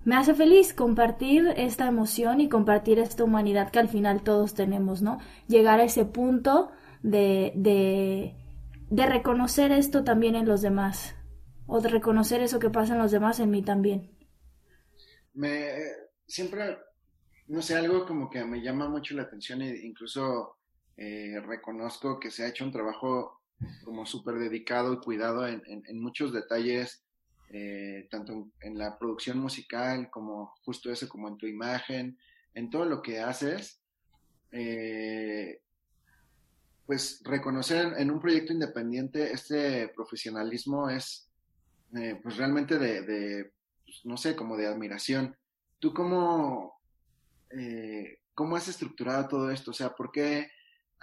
[0.05, 5.01] me hace feliz compartir esta emoción y compartir esta humanidad que al final todos tenemos,
[5.01, 5.19] ¿no?
[5.49, 6.71] Llegar a ese punto
[7.03, 8.35] de, de,
[8.91, 11.15] de reconocer esto también en los demás
[11.67, 14.11] o de reconocer eso que pasa en los demás en mí también.
[15.33, 15.73] Me
[16.27, 16.79] siempre,
[17.49, 20.59] no sé, algo como que me llama mucho la atención e incluso
[20.97, 23.34] eh, reconozco que se ha hecho un trabajo
[23.85, 27.05] como súper dedicado y cuidado en, en, muchos detalles,
[27.51, 32.19] eh, tanto en, la producción musical como justo eso, como en tu imagen,
[32.55, 33.81] en todo lo que haces.
[34.53, 35.61] Eh,
[36.87, 41.31] pues reconocer en un proyecto independiente este profesionalismo es
[41.97, 43.53] eh, pues realmente de,
[43.85, 45.37] pues, no sé, como de admiración.
[45.79, 46.81] ¿Tú cómo,
[47.51, 49.71] eh, cómo has estructurado todo esto?
[49.71, 50.49] O sea, ¿por qué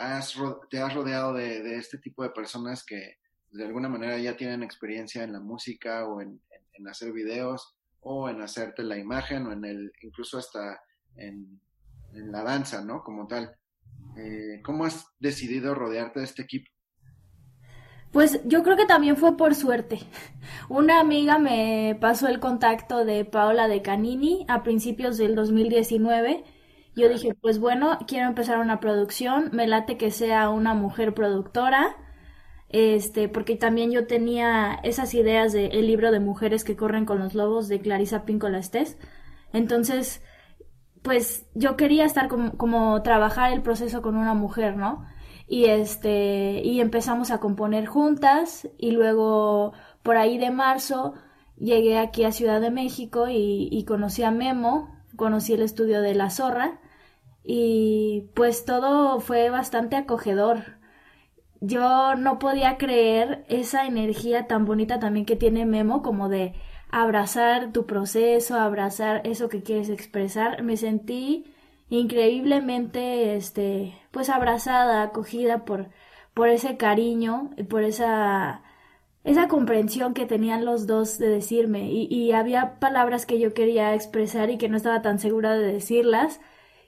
[0.02, 0.36] has,
[0.70, 3.18] te has rodeado de, este tipo de personas que
[3.52, 6.42] de alguna manera ya tienen experiencia en la música o en,
[6.90, 10.82] hacer videos o en hacerte la imagen o en el, incluso hasta
[11.16, 11.62] en,
[12.14, 13.04] la danza, ¿no?
[13.04, 13.56] Como tal.
[14.18, 16.70] Eh, ¿Cómo has decidido rodearte de este equipo?
[18.12, 20.00] Pues yo creo que también fue por suerte.
[20.70, 26.44] Una amiga me pasó el contacto de Paola de Canini a principios del 2019.
[26.96, 31.96] Yo dije, pues bueno, quiero empezar una producción, me late que sea una mujer productora,
[32.70, 37.20] este, porque también yo tenía esas ideas del el libro de mujeres que corren con
[37.20, 38.98] los lobos de Clarisa Pinkola Estés.
[39.54, 40.22] Entonces,
[41.02, 45.06] pues yo quería estar como, como trabajar el proceso con una mujer, ¿no?
[45.52, 51.14] y este y empezamos a componer juntas y luego por ahí de marzo
[51.58, 56.32] llegué aquí a Ciudad de México y, conocí a Memo, conocí el estudio de La
[56.32, 56.80] Zorra
[57.44, 60.80] y pues todo fue bastante acogedor.
[61.60, 66.56] Yo no podía creer esa energía tan bonita también que tiene Memo como de
[66.90, 70.64] abrazar tu proceso, abrazar eso que quieres expresar.
[70.64, 71.54] Me sentí
[71.90, 75.90] increíblemente, este, pues abrazada, acogida por,
[76.34, 78.64] por ese cariño y por esa,
[79.24, 84.50] esa comprensión que tenían los dos de decirme y, había palabras que yo quería expresar
[84.50, 86.40] y que no estaba tan segura de decirlas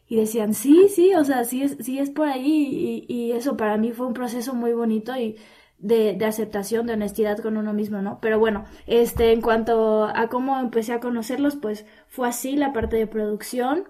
[0.07, 3.77] y decían sí, sí, o sea, sí es, sí es por ahí y, eso para
[3.77, 5.37] mí fue un proceso muy bonito y
[5.77, 8.19] de, de, aceptación, de honestidad con uno mismo, ¿no?
[8.21, 12.95] Pero bueno, este, en cuanto a cómo empecé a conocerlos, pues fue así la parte
[12.97, 13.89] de producción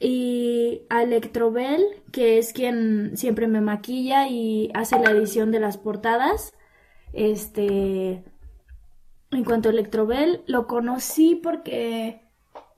[0.00, 5.78] y a Electrobel, que es quien siempre me maquilla y hace la edición de las
[5.78, 6.52] portadas.
[7.12, 8.24] Este,
[9.30, 12.20] en cuanto a Electrobel, lo conocí porque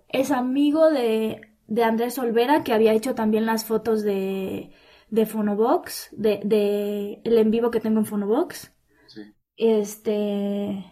[0.08, 4.70] es amigo de, de Andrés Olvera, que había hecho también las fotos de,
[5.10, 8.72] de Phonobox, de, de el en vivo que tengo en Phonobox.
[9.06, 9.22] Sí.
[9.56, 10.84] Este,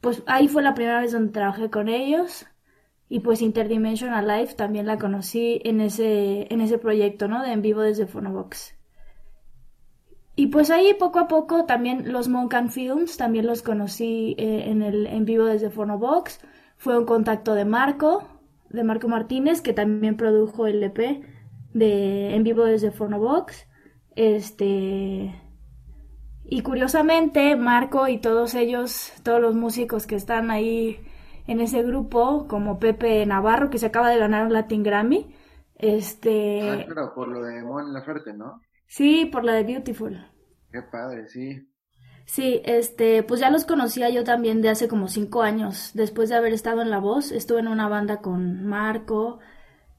[0.00, 2.46] pues ahí fue la primera vez donde trabajé con ellos.
[3.08, 7.42] Y pues Interdimensional Life también la conocí en ese, en ese proyecto, ¿no?
[7.42, 8.74] De en vivo desde Phonobox.
[10.34, 14.82] Y pues ahí poco a poco también los Moncan Films, también los conocí eh, en
[14.82, 16.40] el en vivo desde Phonobox.
[16.78, 18.26] Fue un contacto de Marco,
[18.70, 21.22] de Marco Martínez, que también produjo el EP
[21.74, 23.66] de en vivo desde Phonobox.
[24.16, 25.34] Este.
[26.44, 30.98] Y curiosamente, Marco y todos ellos, todos los músicos que están ahí
[31.46, 35.34] en ese grupo, como Pepe Navarro, que se acaba de ganar un Latin Grammy.
[35.76, 36.60] Este...
[36.62, 38.60] Ah, claro, por lo de Mon Laferte, ¿no?
[38.92, 40.22] Sí, por la de Beautiful.
[40.70, 41.66] Qué padre, sí.
[42.26, 45.92] Sí, este, pues ya los conocía yo también de hace como cinco años.
[45.94, 49.38] Después de haber estado en La Voz, estuve en una banda con Marco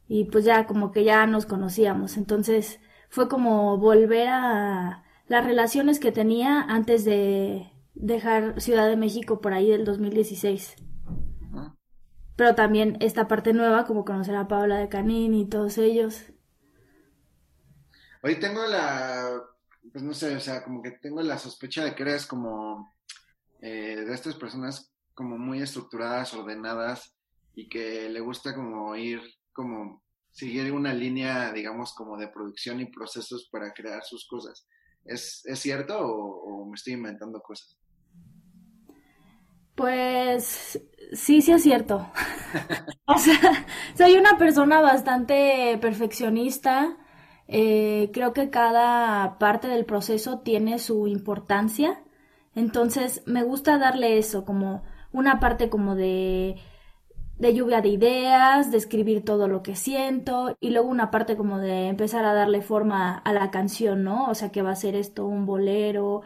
[0.07, 2.17] y pues ya como que ya nos conocíamos.
[2.17, 2.79] Entonces
[3.09, 9.53] fue como volver a las relaciones que tenía antes de dejar Ciudad de México por
[9.53, 10.75] ahí del 2016
[12.35, 16.32] pero también esta parte nueva, como conocer a Paola de Canini y todos ellos.
[18.25, 19.43] Hoy tengo la,
[19.91, 22.95] pues no sé, o sea, como que tengo la sospecha de que eres como
[23.61, 27.15] eh, de estas personas como muy estructuradas, ordenadas
[27.53, 29.21] y que le gusta como ir,
[29.51, 30.01] como
[30.31, 34.67] seguir una línea, digamos, como de producción y procesos para crear sus cosas.
[35.03, 37.77] ¿Es, ¿es cierto o me estoy inventando cosas?
[39.75, 40.79] Pues
[41.11, 42.09] sí, sí es cierto.
[43.05, 43.65] o sea,
[43.97, 46.97] soy una persona bastante perfeccionista.
[47.55, 52.01] Eh, creo que cada parte del proceso tiene su importancia.
[52.55, 56.55] Entonces me gusta darle eso, como una parte como de,
[57.37, 61.59] de lluvia de ideas, de escribir todo lo que siento y luego una parte como
[61.59, 64.29] de empezar a darle forma a la canción, ¿no?
[64.29, 66.23] O sea, que va a ser esto un bolero,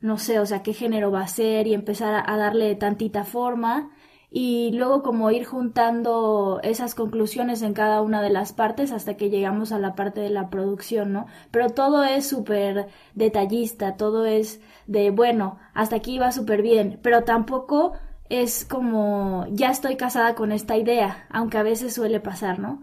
[0.00, 3.90] no sé, o sea, qué género va a ser y empezar a, darle tantita forma
[4.30, 9.30] y luego como ir juntando esas conclusiones en cada una de las partes hasta que
[9.30, 11.26] llegamos a la parte de la producción, ¿no?
[11.50, 17.24] Pero todo es súper detallista, todo es de, bueno, hasta aquí va súper bien, pero
[17.24, 17.92] tampoco
[18.28, 22.82] es como, ya estoy casada con esta idea, aunque a veces suele pasar, ¿no?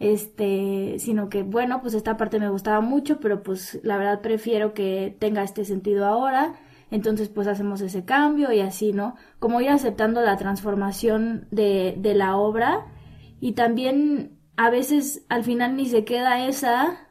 [0.00, 4.74] Este, sino que, bueno, pues esta parte me gustaba mucho, pero pues la verdad prefiero
[4.74, 6.54] que tenga este sentido ahora
[6.94, 9.16] entonces pues hacemos ese cambio y así, ¿no?
[9.40, 12.86] Como ir aceptando la transformación de, de la obra
[13.40, 17.08] y también a veces al final ni se queda esa,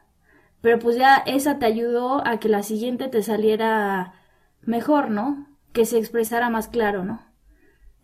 [0.62, 4.14] pero pues ya esa te ayudó a que la siguiente te saliera
[4.62, 5.46] mejor, ¿no?
[5.74, 7.20] Que se expresara más claro, ¿no?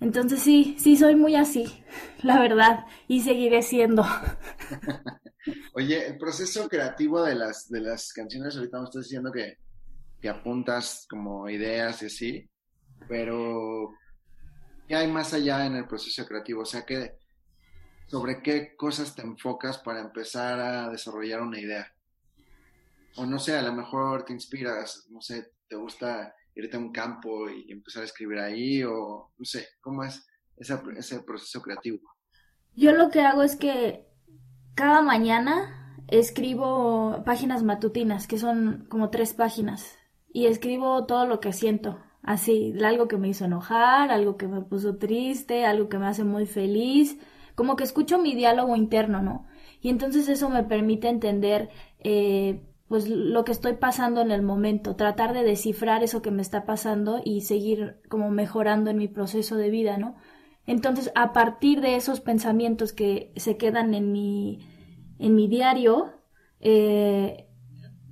[0.01, 1.83] Entonces sí, sí soy muy así,
[2.23, 4.05] la verdad, y seguiré siendo.
[5.73, 9.57] Oye, el proceso creativo de las, de las canciones, ahorita me estás diciendo que,
[10.21, 12.51] que apuntas como ideas y así,
[13.09, 13.93] pero
[14.87, 16.63] ¿qué hay más allá en el proceso creativo?
[16.63, 17.19] O sea, ¿qué,
[18.07, 21.93] ¿sobre qué cosas te enfocas para empezar a desarrollar una idea?
[23.17, 26.93] O no sé, a lo mejor te inspiras, no sé, te gusta irte a un
[26.93, 32.01] campo y empezar a escribir ahí, o no sé, ¿cómo es ese proceso creativo?
[32.75, 34.07] Yo lo que hago es que
[34.75, 39.97] cada mañana escribo páginas matutinas, que son como tres páginas,
[40.33, 44.61] y escribo todo lo que siento, así, algo que me hizo enojar, algo que me
[44.63, 47.19] puso triste, algo que me hace muy feliz,
[47.55, 49.47] como que escucho mi diálogo interno, ¿no?
[49.81, 54.97] Y entonces eso me permite entender eh, pues lo que estoy pasando en el momento,
[54.97, 59.57] tratar de descifrar eso que me está pasando y seguir como mejorando en mi proceso
[59.57, 60.17] de vida, ¿no?
[60.67, 64.59] Entonces, a partir de esos pensamientos que se quedan en mi,
[65.19, 66.13] en mi diario,
[66.61, 67.50] eh,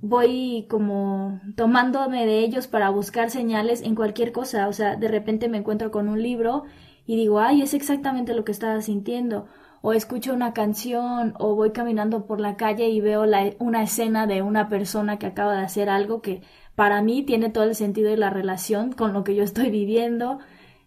[0.01, 4.67] voy como tomándome de ellos para buscar señales en cualquier cosa.
[4.67, 6.63] O sea, de repente me encuentro con un libro
[7.05, 9.47] y digo, ay, es exactamente lo que estaba sintiendo
[9.81, 14.27] o escucho una canción o voy caminando por la calle y veo la, una escena
[14.27, 16.41] de una persona que acaba de hacer algo que
[16.75, 20.39] para mí tiene todo el sentido y la relación con lo que yo estoy viviendo.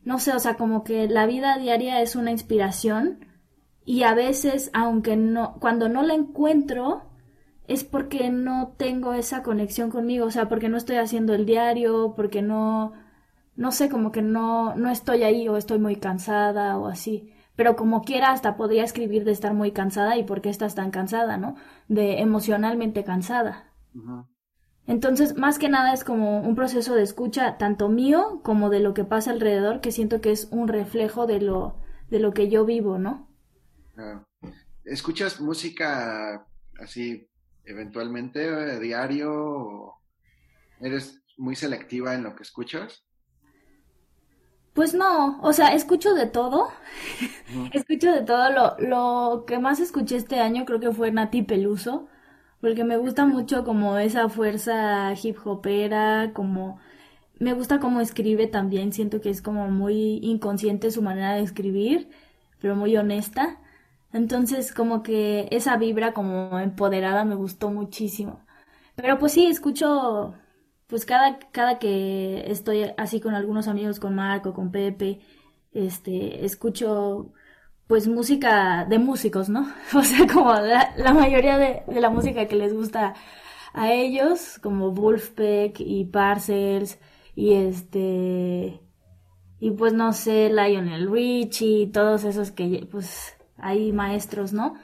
[0.05, 3.27] No sé, o sea, como que la vida diaria es una inspiración
[3.85, 7.03] y a veces, aunque no, cuando no la encuentro,
[7.69, 12.15] es porque no tengo esa conexión conmigo, o sea, porque no estoy haciendo el diario,
[12.17, 12.93] porque no,
[13.57, 17.77] no sé, como que no, no estoy ahí o estoy muy cansada o así pero
[17.77, 21.37] como quiera hasta podría escribir de estar muy cansada y por qué estás tan cansada,
[21.37, 21.57] ¿no?
[21.89, 23.71] De emocionalmente cansada.
[24.87, 28.95] Entonces, más que nada es como un proceso de escucha tanto mío como de lo
[28.95, 31.79] que pasa alrededor, que siento que es un reflejo de lo,
[32.11, 33.29] de lo que yo vivo, ¿no?
[34.85, 36.47] ¿Escuchas música
[36.81, 37.29] así
[37.73, 39.95] eventualmente, eh, diario?
[40.81, 43.05] ¿Eres muy selectiva en lo que escuchas?
[44.75, 46.69] Pues no, o sea, escucho de todo.
[47.73, 48.51] escucho de todo.
[48.53, 52.09] Lo, lo que más escuché este año creo que fue Nati Peluso,
[52.61, 56.81] porque me gusta mucho como esa fuerza hip hopera, como
[57.39, 62.09] me gusta cómo escribe también, siento que es como muy inconsciente su manera de escribir,
[62.61, 63.59] pero muy honesta.
[64.13, 68.45] Entonces, como que esa vibra como empoderada me gustó muchísimo.
[68.97, 70.35] Pero pues sí, escucho
[70.93, 75.21] pues cada, cada que estoy así con algunos amigos, con Marco, con Pepe,
[75.73, 77.33] este, escucho
[77.87, 79.67] pues música de músicos, ¿no?
[79.95, 83.15] O sea, como la, mayoría de, la música que les gusta
[83.73, 86.99] a ellos, como Wolfpack y Parcels,
[87.35, 88.83] y este,
[89.61, 94.75] y pues no sé, Lionel Richie, todos esos que pues hay maestros, ¿no?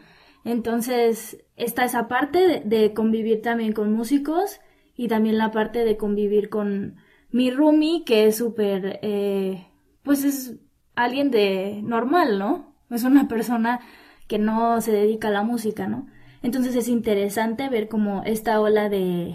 [0.45, 4.61] Entonces, está esa parte de convivir también con músicos
[4.97, 6.97] y también la parte de convivir con
[7.31, 9.67] mi roomie, que es súper, eh,
[10.03, 10.57] pues es
[10.95, 12.75] alguien de normal, ¿no?
[12.91, 13.81] Es una persona
[14.27, 16.07] que no se dedica a la música, ¿no?
[16.43, 19.35] Entonces es interesante ver como esta ola de,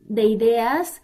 [0.00, 1.02] de ideas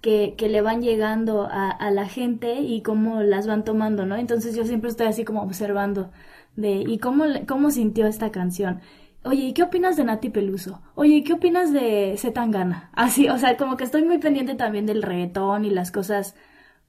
[0.00, 4.16] que, que, le van llegando a, a, la gente y cómo las van tomando, ¿no?
[4.16, 6.10] Entonces yo siempre estoy así como observando
[6.58, 8.80] de, ¿y cómo, cómo sintió esta canción?
[9.22, 10.82] Oye, ¿y qué opinas de Nati Peluso?
[10.96, 12.90] Oye, ¿y qué opinas de Zetangana?
[12.94, 16.34] Así, o sea, como que estoy muy pendiente también del reggaetón y las cosas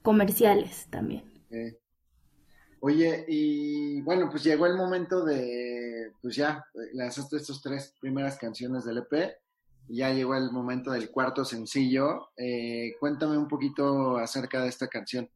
[0.02, 1.22] comerciales también.
[2.80, 6.64] Oye, y bueno, pues llegó el momento de, pues ya,
[6.94, 9.36] lanzaste estas tres primeras canciones del EP,
[9.86, 12.30] y ya llegó el momento del cuarto sencillo.
[12.36, 15.28] Eh, cuéntame un poquito acerca de esta canción.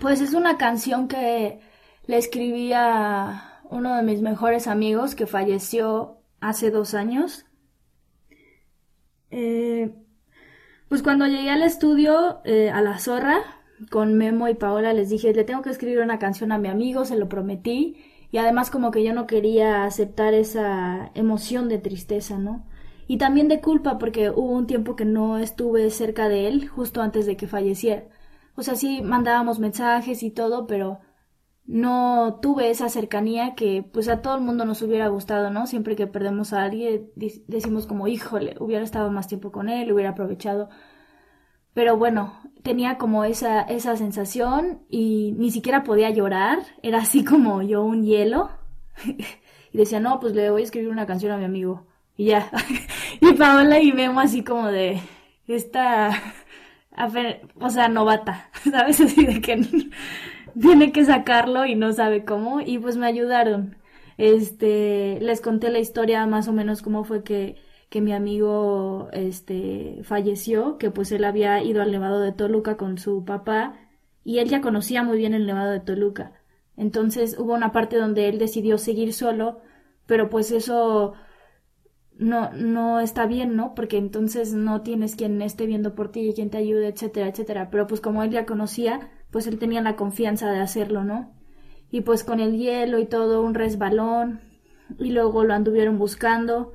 [0.00, 1.60] Pues es una canción que
[2.06, 7.46] le escribí a uno de mis mejores amigos que falleció hace dos años.
[9.30, 9.92] Eh,
[10.88, 13.38] pues cuando llegué al estudio, eh, a la zorra,
[13.90, 17.04] con Memo y Paola, les dije, le tengo que escribir una canción a mi amigo,
[17.04, 17.96] se lo prometí,
[18.30, 22.64] y además como que yo no quería aceptar esa emoción de tristeza, ¿no?
[23.08, 27.02] Y también de culpa porque hubo un tiempo que no estuve cerca de él, justo
[27.02, 28.04] antes de que falleciera.
[28.56, 31.00] O sea, sí mandábamos mensajes y todo, pero
[31.66, 35.66] no tuve esa cercanía que pues a todo el mundo nos hubiera gustado, ¿no?
[35.66, 37.10] Siempre que perdemos a alguien
[37.46, 40.68] decimos como, híjole, hubiera estado más tiempo con él, hubiera aprovechado.
[41.74, 47.62] Pero bueno, tenía como esa, esa sensación y ni siquiera podía llorar, era así como
[47.62, 48.50] yo un hielo.
[49.72, 51.86] y decía, no, pues le voy a escribir una canción a mi amigo.
[52.16, 52.50] Y ya.
[53.20, 55.00] y Paola y Memo así como de
[55.48, 56.10] esta,
[57.60, 59.00] o sea, novata, ¿sabes?
[59.00, 59.56] Así de que
[60.60, 62.60] tiene que sacarlo y no sabe cómo.
[62.60, 63.76] Y pues me ayudaron.
[64.18, 67.56] Este, les conté la historia más o menos cómo fue que,
[67.90, 72.98] que mi amigo, este, falleció, que pues él había ido al Nevado de Toluca con
[72.98, 73.78] su papá
[74.24, 76.32] y él ya conocía muy bien el Nevado de Toluca.
[76.76, 79.60] Entonces hubo una parte donde él decidió seguir solo,
[80.06, 81.14] pero pues eso
[82.18, 83.74] no, no está bien, ¿no?
[83.74, 87.70] Porque entonces no tienes quien esté viendo por ti y quien te ayude, etcétera, etcétera.
[87.70, 91.32] Pero pues como él ya conocía, pues él tenía la confianza de hacerlo, ¿no?
[91.90, 94.40] Y pues con el hielo y todo, un resbalón,
[94.98, 96.74] y luego lo anduvieron buscando,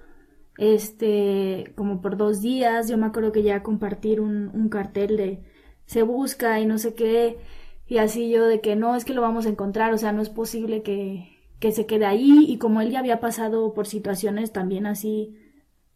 [0.57, 5.43] este, como por dos días, yo me acuerdo que ya compartir un, un cartel de
[5.85, 7.39] se busca y no sé qué,
[7.87, 10.21] y así yo de que no, es que lo vamos a encontrar, o sea, no
[10.21, 14.51] es posible que, que se quede ahí y como él ya había pasado por situaciones
[14.53, 15.37] también así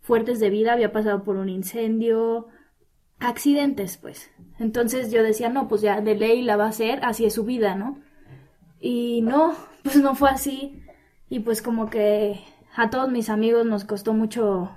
[0.01, 2.47] fuertes de vida, había pasado por un incendio,
[3.20, 4.30] accidentes, pues.
[4.60, 7.43] Entonces yo decía, no, pues ya de ley la va a hacer, así es su
[7.43, 7.99] vida, ¿no?
[8.80, 10.84] Y no, pues no fue así.
[11.30, 12.39] Y pues como que
[12.76, 14.72] a todos mis amigos nos costó mucho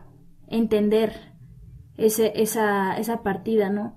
[0.46, 1.12] entender
[1.96, 3.96] ese, esa, esa partida, ¿no?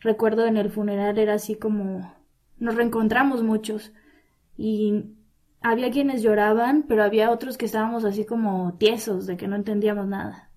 [0.00, 2.14] Recuerdo en el funeral era así como
[2.58, 3.92] nos reencontramos muchos
[4.56, 5.16] y
[5.60, 10.06] había quienes lloraban, pero había otros que estábamos así como tiesos de que no entendíamos
[10.06, 10.50] nada.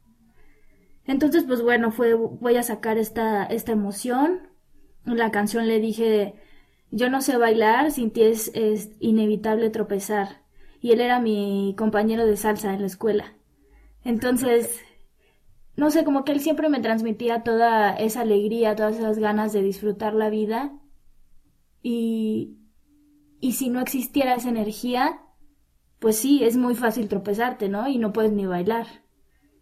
[1.06, 4.53] Entonces, pues bueno, fue voy a sacar esta esta emoción.
[5.06, 6.36] La canción le dije,
[6.92, 10.44] yo no sé bailar, sin ti es, es inevitable tropezar.
[10.80, 13.34] Y él era mi compañero de salsa en la escuela.
[14.04, 14.80] Entonces,
[15.76, 19.64] no sé, como que él siempre me transmitía toda esa alegría, todas esas ganas de
[19.64, 20.74] disfrutar la vida.
[21.82, 22.58] Y,
[23.40, 25.22] y si no existiera esa energía,
[26.00, 27.88] pues sí, es muy fácil tropezarte, ¿no?
[27.88, 28.86] Y no puedes ni bailar.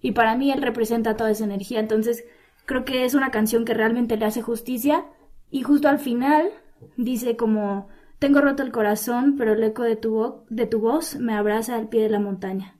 [0.01, 2.25] Y para mí él representa toda esa energía, entonces
[2.65, 5.05] creo que es una canción que realmente le hace justicia
[5.51, 6.49] y justo al final
[6.97, 7.89] dice como
[8.19, 11.89] tengo roto el corazón, pero el eco de tu, de tu voz me abraza al
[11.89, 12.77] pie de la montaña.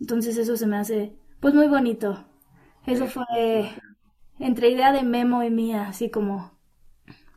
[0.00, 2.26] Entonces eso se me hace pues muy bonito.
[2.86, 3.70] Eso fue
[4.38, 6.52] entre idea de Memo y mía, así como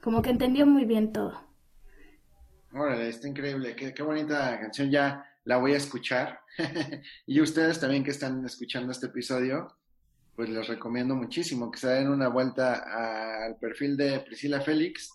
[0.01, 1.41] como que entendió muy bien todo.
[2.73, 6.41] Órale, está increíble, qué, qué bonita canción, ya la voy a escuchar.
[7.25, 9.67] y ustedes también que están escuchando este episodio,
[10.35, 15.09] pues les recomiendo muchísimo que se den una vuelta al perfil de Priscila Félix,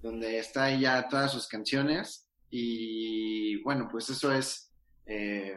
[0.00, 2.28] donde está ya todas sus canciones.
[2.50, 4.72] Y bueno, pues eso es
[5.06, 5.56] eh,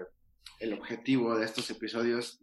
[0.59, 2.39] el objetivo de estos episodios,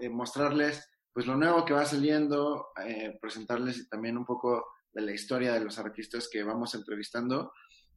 [0.00, 5.12] eh, mostrarles pues lo nuevo que va saliendo, eh, presentarles también un poco de la
[5.12, 7.52] historia de los artistas que vamos entrevistando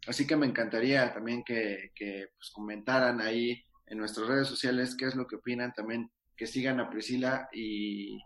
[0.07, 5.15] Así que me encantaría también que, pues, comentaran ahí en nuestras redes sociales qué es
[5.15, 8.17] lo que opinan, también que sigan a Priscila y,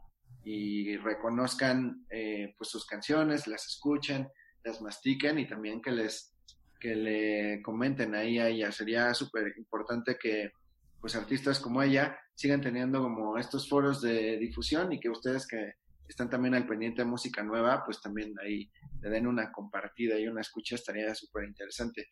[1.03, 4.27] reconozcan eh, pues sus canciones, las escuchen,
[4.63, 6.33] las mastiquen y también que les
[6.79, 8.71] que le comenten ahí a ella.
[8.71, 10.51] Sería súper importante que
[10.99, 15.73] pues artistas como ella sigan teniendo como estos foros de difusión y que ustedes que
[16.07, 18.69] están también al pendiente de música nueva, pues también ahí
[19.01, 22.07] le den una compartida y una escucha, estaría súper interesante.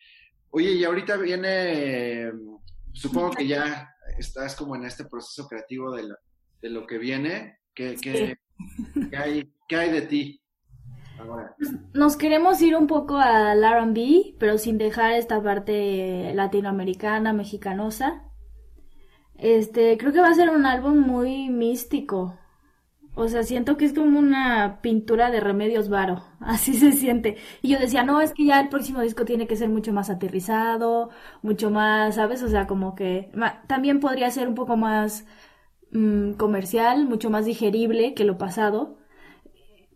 [0.51, 2.31] Oye, y ahorita viene,
[2.97, 6.07] supongo que ya estás como en este proceso creativo de,
[6.61, 7.59] de lo que viene.
[7.73, 8.37] ¿Qué, qué,
[9.15, 10.41] hay, ¿Qué hay de ti?
[11.19, 11.55] Ahora.
[11.93, 18.23] Nos queremos ir un poco al RB, pero sin dejar esta parte latinoamericana, mexicanosa.
[19.35, 22.37] Este, creo que va a ser un álbum muy místico.
[23.19, 27.37] O sea, siento que es como una pintura de remedios varo, así se siente.
[27.63, 30.11] Y yo decía, no, es que ya el próximo disco tiene que ser mucho más
[30.11, 31.09] aterrizado,
[31.41, 32.43] mucho más, ¿sabes?
[32.43, 33.31] O sea, como que
[33.67, 35.25] también podría ser un poco más
[35.91, 38.97] mm, comercial, mucho más digerible que lo pasado.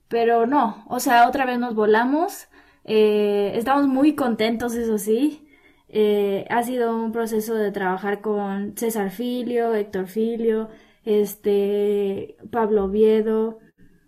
[0.07, 2.47] Pero no, o sea, otra vez nos volamos.
[2.83, 5.47] Eh, estamos muy contentos, eso sí.
[5.89, 10.69] Eh, ha sido un proceso de trabajar con César Filio, Héctor Filio
[11.03, 13.59] este, Pablo Oviedo,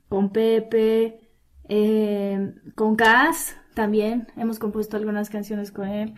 [0.09, 1.29] con Pepe,
[1.69, 6.13] eh, con Cas también, hemos compuesto algunas canciones con él.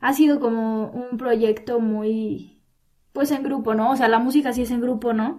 [0.00, 2.62] Ha sido como un proyecto muy,
[3.12, 3.90] pues en grupo, ¿no?
[3.90, 5.38] O sea, la música sí es en grupo, ¿no?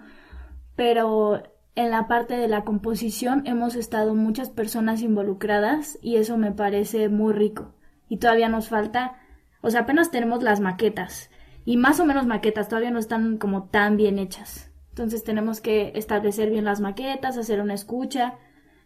[0.75, 1.41] Pero
[1.75, 7.09] en la parte de la composición hemos estado muchas personas involucradas y eso me parece
[7.09, 7.73] muy rico.
[8.09, 9.15] Y todavía nos falta,
[9.61, 11.30] o sea, apenas tenemos las maquetas
[11.65, 14.66] y más o menos maquetas, todavía no están como tan bien hechas.
[14.98, 18.34] Entonces tenemos que establecer bien las maquetas, hacer una escucha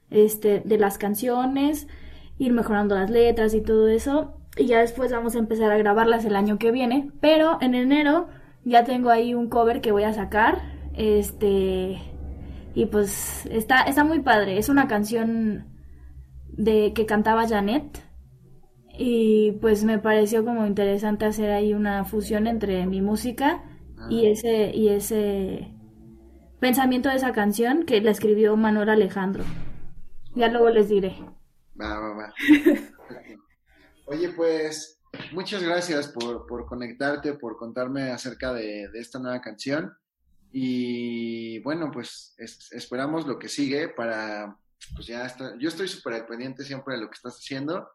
[0.09, 1.87] este, de las canciones,
[2.37, 4.33] ir mejorando las letras y todo eso.
[4.57, 7.09] Y ya después vamos a empezar a grabarlas el año que viene.
[7.21, 8.27] Pero en enero
[8.65, 10.61] ya tengo ahí un cover que voy a sacar,
[10.93, 11.97] Este,
[12.75, 14.57] y pues está, está muy padre.
[14.57, 15.67] Es una canción
[16.49, 18.03] de que cantaba Janet.
[18.97, 23.63] Y pues me pareció como interesante hacer ahí una fusión entre mi música
[24.09, 24.29] y ah.
[24.31, 25.80] ese, y ese
[26.61, 29.43] pensamiento de esa canción que la escribió Manuel Alejandro.
[30.35, 31.17] Ya luego les diré.
[31.79, 32.33] Va, va, va.
[34.05, 35.01] Oye, pues
[35.33, 39.91] muchas gracias por, por, conectarte, por contarme acerca de, de, esta nueva canción.
[40.51, 42.35] Y bueno, pues
[42.71, 44.55] esperamos lo que sigue para,
[44.93, 45.57] pues ya está.
[45.57, 47.89] Yo estoy súper pendiente siempre de lo que estás haciendo.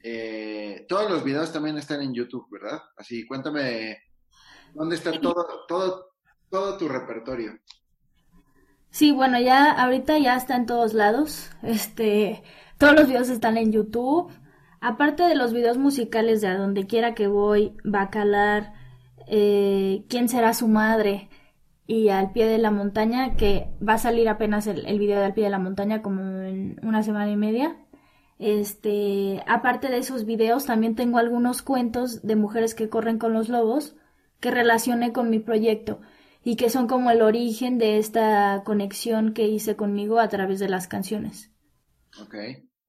[0.00, 2.82] Eh, todos los videos también están en YouTube, ¿verdad?
[2.96, 3.98] Así, cuéntame
[4.74, 6.14] dónde está todo, todo,
[6.48, 7.58] todo tu repertorio.
[8.92, 11.50] Sí, bueno, ya ahorita ya está en todos lados.
[11.62, 12.42] Este,
[12.78, 14.30] todos los videos están en YouTube.
[14.80, 18.74] Aparte de los videos musicales de a donde quiera que voy, Bacalar,
[19.28, 21.30] eh, ¿Quién será su madre?
[21.86, 25.26] Y al pie de la montaña, que va a salir apenas el, el video de
[25.26, 27.76] al pie de la montaña como en una semana y media.
[28.38, 33.48] Este, aparte de esos videos, también tengo algunos cuentos de mujeres que corren con los
[33.48, 33.96] lobos
[34.40, 36.00] que relacioné con mi proyecto
[36.44, 40.68] y que son como el origen de esta conexión que hice conmigo a través de
[40.68, 41.52] las canciones.
[42.20, 42.34] Ok.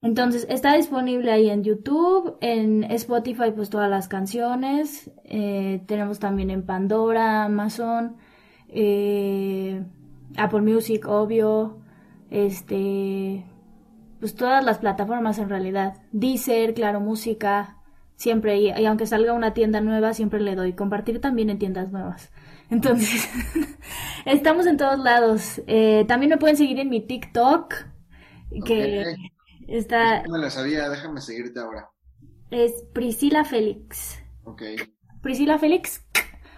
[0.02, 5.10] Entonces, está disponible ahí en YouTube, en Spotify, pues todas las canciones.
[5.24, 8.16] Eh, tenemos también en Pandora, Amazon,
[8.68, 9.82] eh,
[10.36, 11.78] Apple Music, obvio.
[12.28, 13.46] Este,
[14.20, 16.02] pues todas las plataformas en realidad.
[16.12, 17.78] Deezer, Claro Música,
[18.16, 18.58] siempre.
[18.58, 20.74] Y, y aunque salga una tienda nueva, siempre le doy.
[20.74, 22.30] Compartir también en tiendas nuevas.
[22.70, 23.28] Entonces,
[24.24, 25.62] estamos en todos lados.
[25.66, 27.74] Eh, también me pueden seguir en mi TikTok,
[28.64, 29.16] que
[29.68, 30.22] está...
[30.22, 31.90] No me la sabía, déjame seguirte ahora.
[32.50, 34.22] Es Priscila Félix.
[34.44, 34.62] Ok.
[35.22, 36.04] Priscila Félix,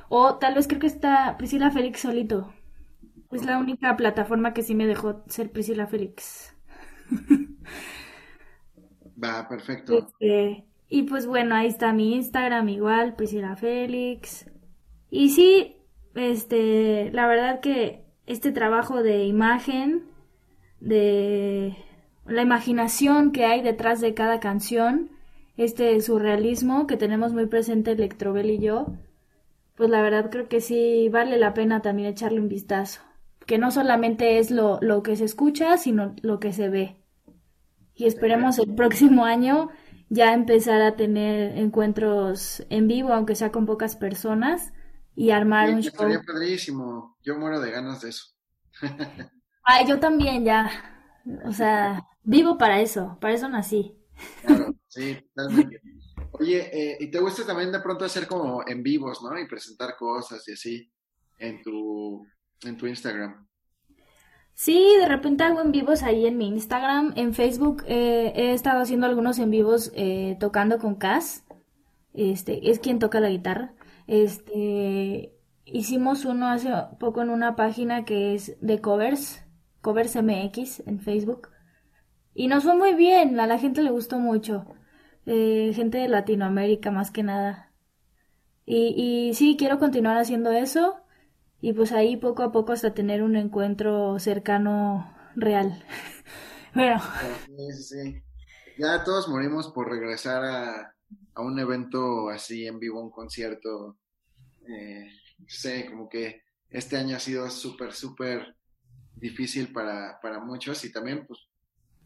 [0.09, 2.53] o tal vez creo que está Priscila Félix solito.
[3.31, 6.55] Es la única plataforma que sí me dejó ser Priscila Félix.
[9.23, 9.99] Va, perfecto.
[9.99, 14.47] Este, y pues bueno, ahí está mi Instagram igual, Priscila Félix.
[15.11, 15.76] Y sí,
[16.17, 20.05] este, la verdad que este trabajo de imagen,
[20.81, 21.77] de
[22.27, 25.11] la imaginación que hay detrás de cada canción,
[25.57, 28.87] este surrealismo que tenemos muy presente Electrobel y yo,
[29.77, 33.03] pues la verdad creo que sí vale la pena también echarle un vistazo.
[33.47, 36.97] Que no solamente es lo, lo que se escucha, sino lo que se ve.
[37.95, 39.71] Y esperemos el próximo año
[40.09, 44.73] ya empezar a tener encuentros en vivo, aunque sea con pocas personas,
[45.17, 45.89] y armar un show.
[45.89, 47.17] Estaría padrísimo.
[47.25, 48.27] Yo muero de ganas de eso.
[49.65, 50.71] Ay, yo también ya.
[51.45, 53.97] O sea, vivo para eso, para eso nací.
[54.45, 55.81] Claro, sí, totalmente.
[56.33, 59.39] Oye, eh, ¿y te gusta también de pronto hacer como en vivos, ¿no?
[59.39, 60.93] Y presentar cosas y así
[61.39, 62.27] en tu,
[62.63, 63.47] en tu Instagram.
[64.55, 67.13] Sí, de repente hago en vivos ahí en mi Instagram.
[67.17, 71.45] En Facebook eh, he estado haciendo algunos en vivos eh, tocando con Cass.
[72.15, 73.75] Este, es quien toca la guitarra.
[74.07, 75.33] Este,
[75.65, 79.45] hicimos uno hace poco en una página que es de covers,
[79.81, 81.49] covers MX en Facebook.
[82.35, 84.67] Y nos fue muy bien, a la gente le gustó mucho.
[85.27, 87.73] Eh, gente de Latinoamérica más que nada.
[88.65, 91.01] Y, y sí, quiero continuar haciendo eso.
[91.61, 95.83] Y pues ahí poco a poco hasta tener un encuentro cercano real.
[96.75, 97.01] bueno.
[97.47, 98.23] Sí, sí.
[98.79, 100.96] Ya todos morimos por regresar a,
[101.37, 103.99] a un evento así en vivo, un concierto.
[104.67, 105.09] Eh,
[105.47, 108.57] sé, como que este año ha sido súper, súper
[109.15, 111.41] difícil para, para muchos y también pues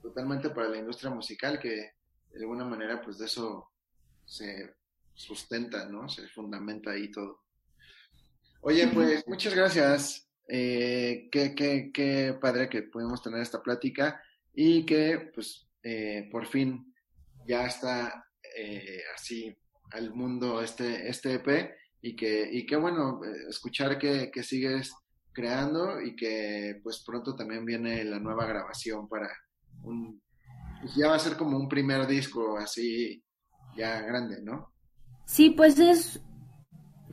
[0.03, 1.93] totalmente para la industria musical que
[2.33, 3.71] de alguna manera pues de eso
[4.25, 4.75] se
[5.15, 6.09] sustenta, ¿no?
[6.09, 7.43] Se fundamenta ahí todo.
[8.63, 10.29] Oye, pues muchas gracias.
[10.49, 14.21] Eh, qué, qué, qué padre que pudimos tener esta plática
[14.53, 16.93] y que pues eh, por fin
[17.47, 18.27] ya está
[18.57, 19.57] eh, así
[19.93, 21.71] al mundo este, este EP
[22.03, 24.93] y que, y qué bueno eh, escuchar que, que, sigues
[25.33, 29.29] creando y que pues pronto también viene la nueva grabación para
[29.83, 30.23] un,
[30.81, 33.23] pues ya va a ser como un primer disco así
[33.77, 34.73] ya grande, ¿no?
[35.27, 36.21] Sí, pues es,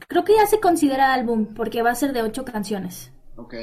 [0.08, 3.12] creo que ya se considera álbum porque va a ser de ocho canciones.
[3.36, 3.54] Ok.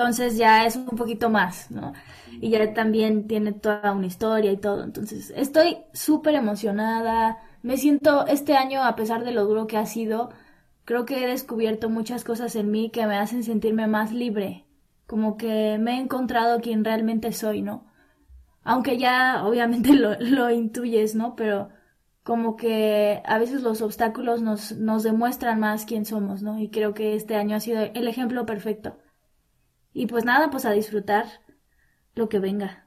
[0.00, 1.92] Entonces ya es un poquito más, ¿no?
[2.40, 4.82] Y ya también tiene toda una historia y todo.
[4.82, 7.36] Entonces estoy súper emocionada.
[7.62, 10.30] Me siento este año, a pesar de lo duro que ha sido,
[10.86, 14.64] creo que he descubierto muchas cosas en mí que me hacen sentirme más libre.
[15.06, 17.84] Como que me he encontrado quien realmente soy, ¿no?
[18.64, 21.36] Aunque ya obviamente lo, lo intuyes, ¿no?
[21.36, 21.68] Pero
[22.22, 26.58] como que a veces los obstáculos nos, nos demuestran más quién somos, ¿no?
[26.58, 28.96] Y creo que este año ha sido el ejemplo perfecto
[29.92, 31.26] y pues nada, pues a disfrutar
[32.14, 32.86] lo que venga.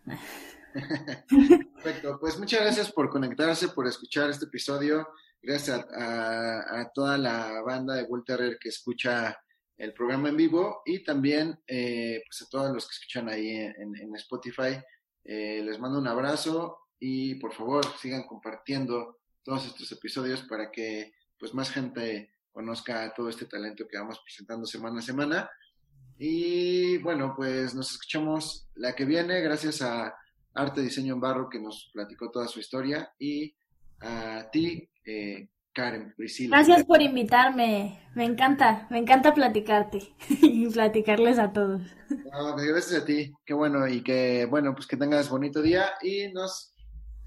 [0.74, 5.08] Perfecto, pues muchas gracias por conectarse, por escuchar este episodio.
[5.42, 9.38] Gracias a, toda la banda de Bull que escucha
[9.78, 14.16] el programa en vivo y también eh, pues a todos los que escuchan ahí en,
[14.16, 14.82] Spotify.
[15.26, 21.14] Eh, les mando un abrazo y por favor sigan compartiendo todos estos episodios para que
[21.38, 25.52] pues más gente conozca todo este talento que vamos presentando semana a semana.
[26.26, 30.16] Y bueno, pues nos escuchamos la que viene, gracias a
[30.54, 33.54] Arte Diseño en Barro que nos platicó toda su historia y
[34.00, 36.56] a ti, eh, Karen Priscila.
[36.56, 41.82] Gracias por invitarme, me encanta, me encanta platicarte y platicarles a todos.
[42.08, 46.32] Pues gracias a ti, qué bueno y que bueno, pues que tengas bonito día y
[46.32, 46.74] nos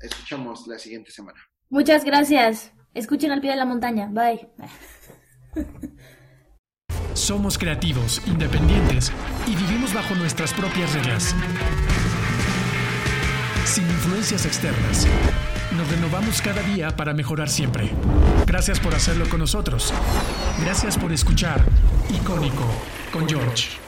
[0.01, 1.39] escuchamos la siguiente semana.
[1.69, 4.49] Muchas gracias, escuchen al pie de la montaña, bye.
[7.17, 9.11] Somos creativos, independientes
[9.47, 11.35] y vivimos bajo nuestras propias reglas.
[13.65, 15.07] Sin influencias externas.
[15.79, 17.91] Nos renovamos cada día para mejorar siempre.
[18.47, 19.95] Gracias por hacerlo con nosotros.
[20.63, 21.65] Gracias por escuchar
[22.11, 22.67] Icónico
[23.11, 23.86] con George.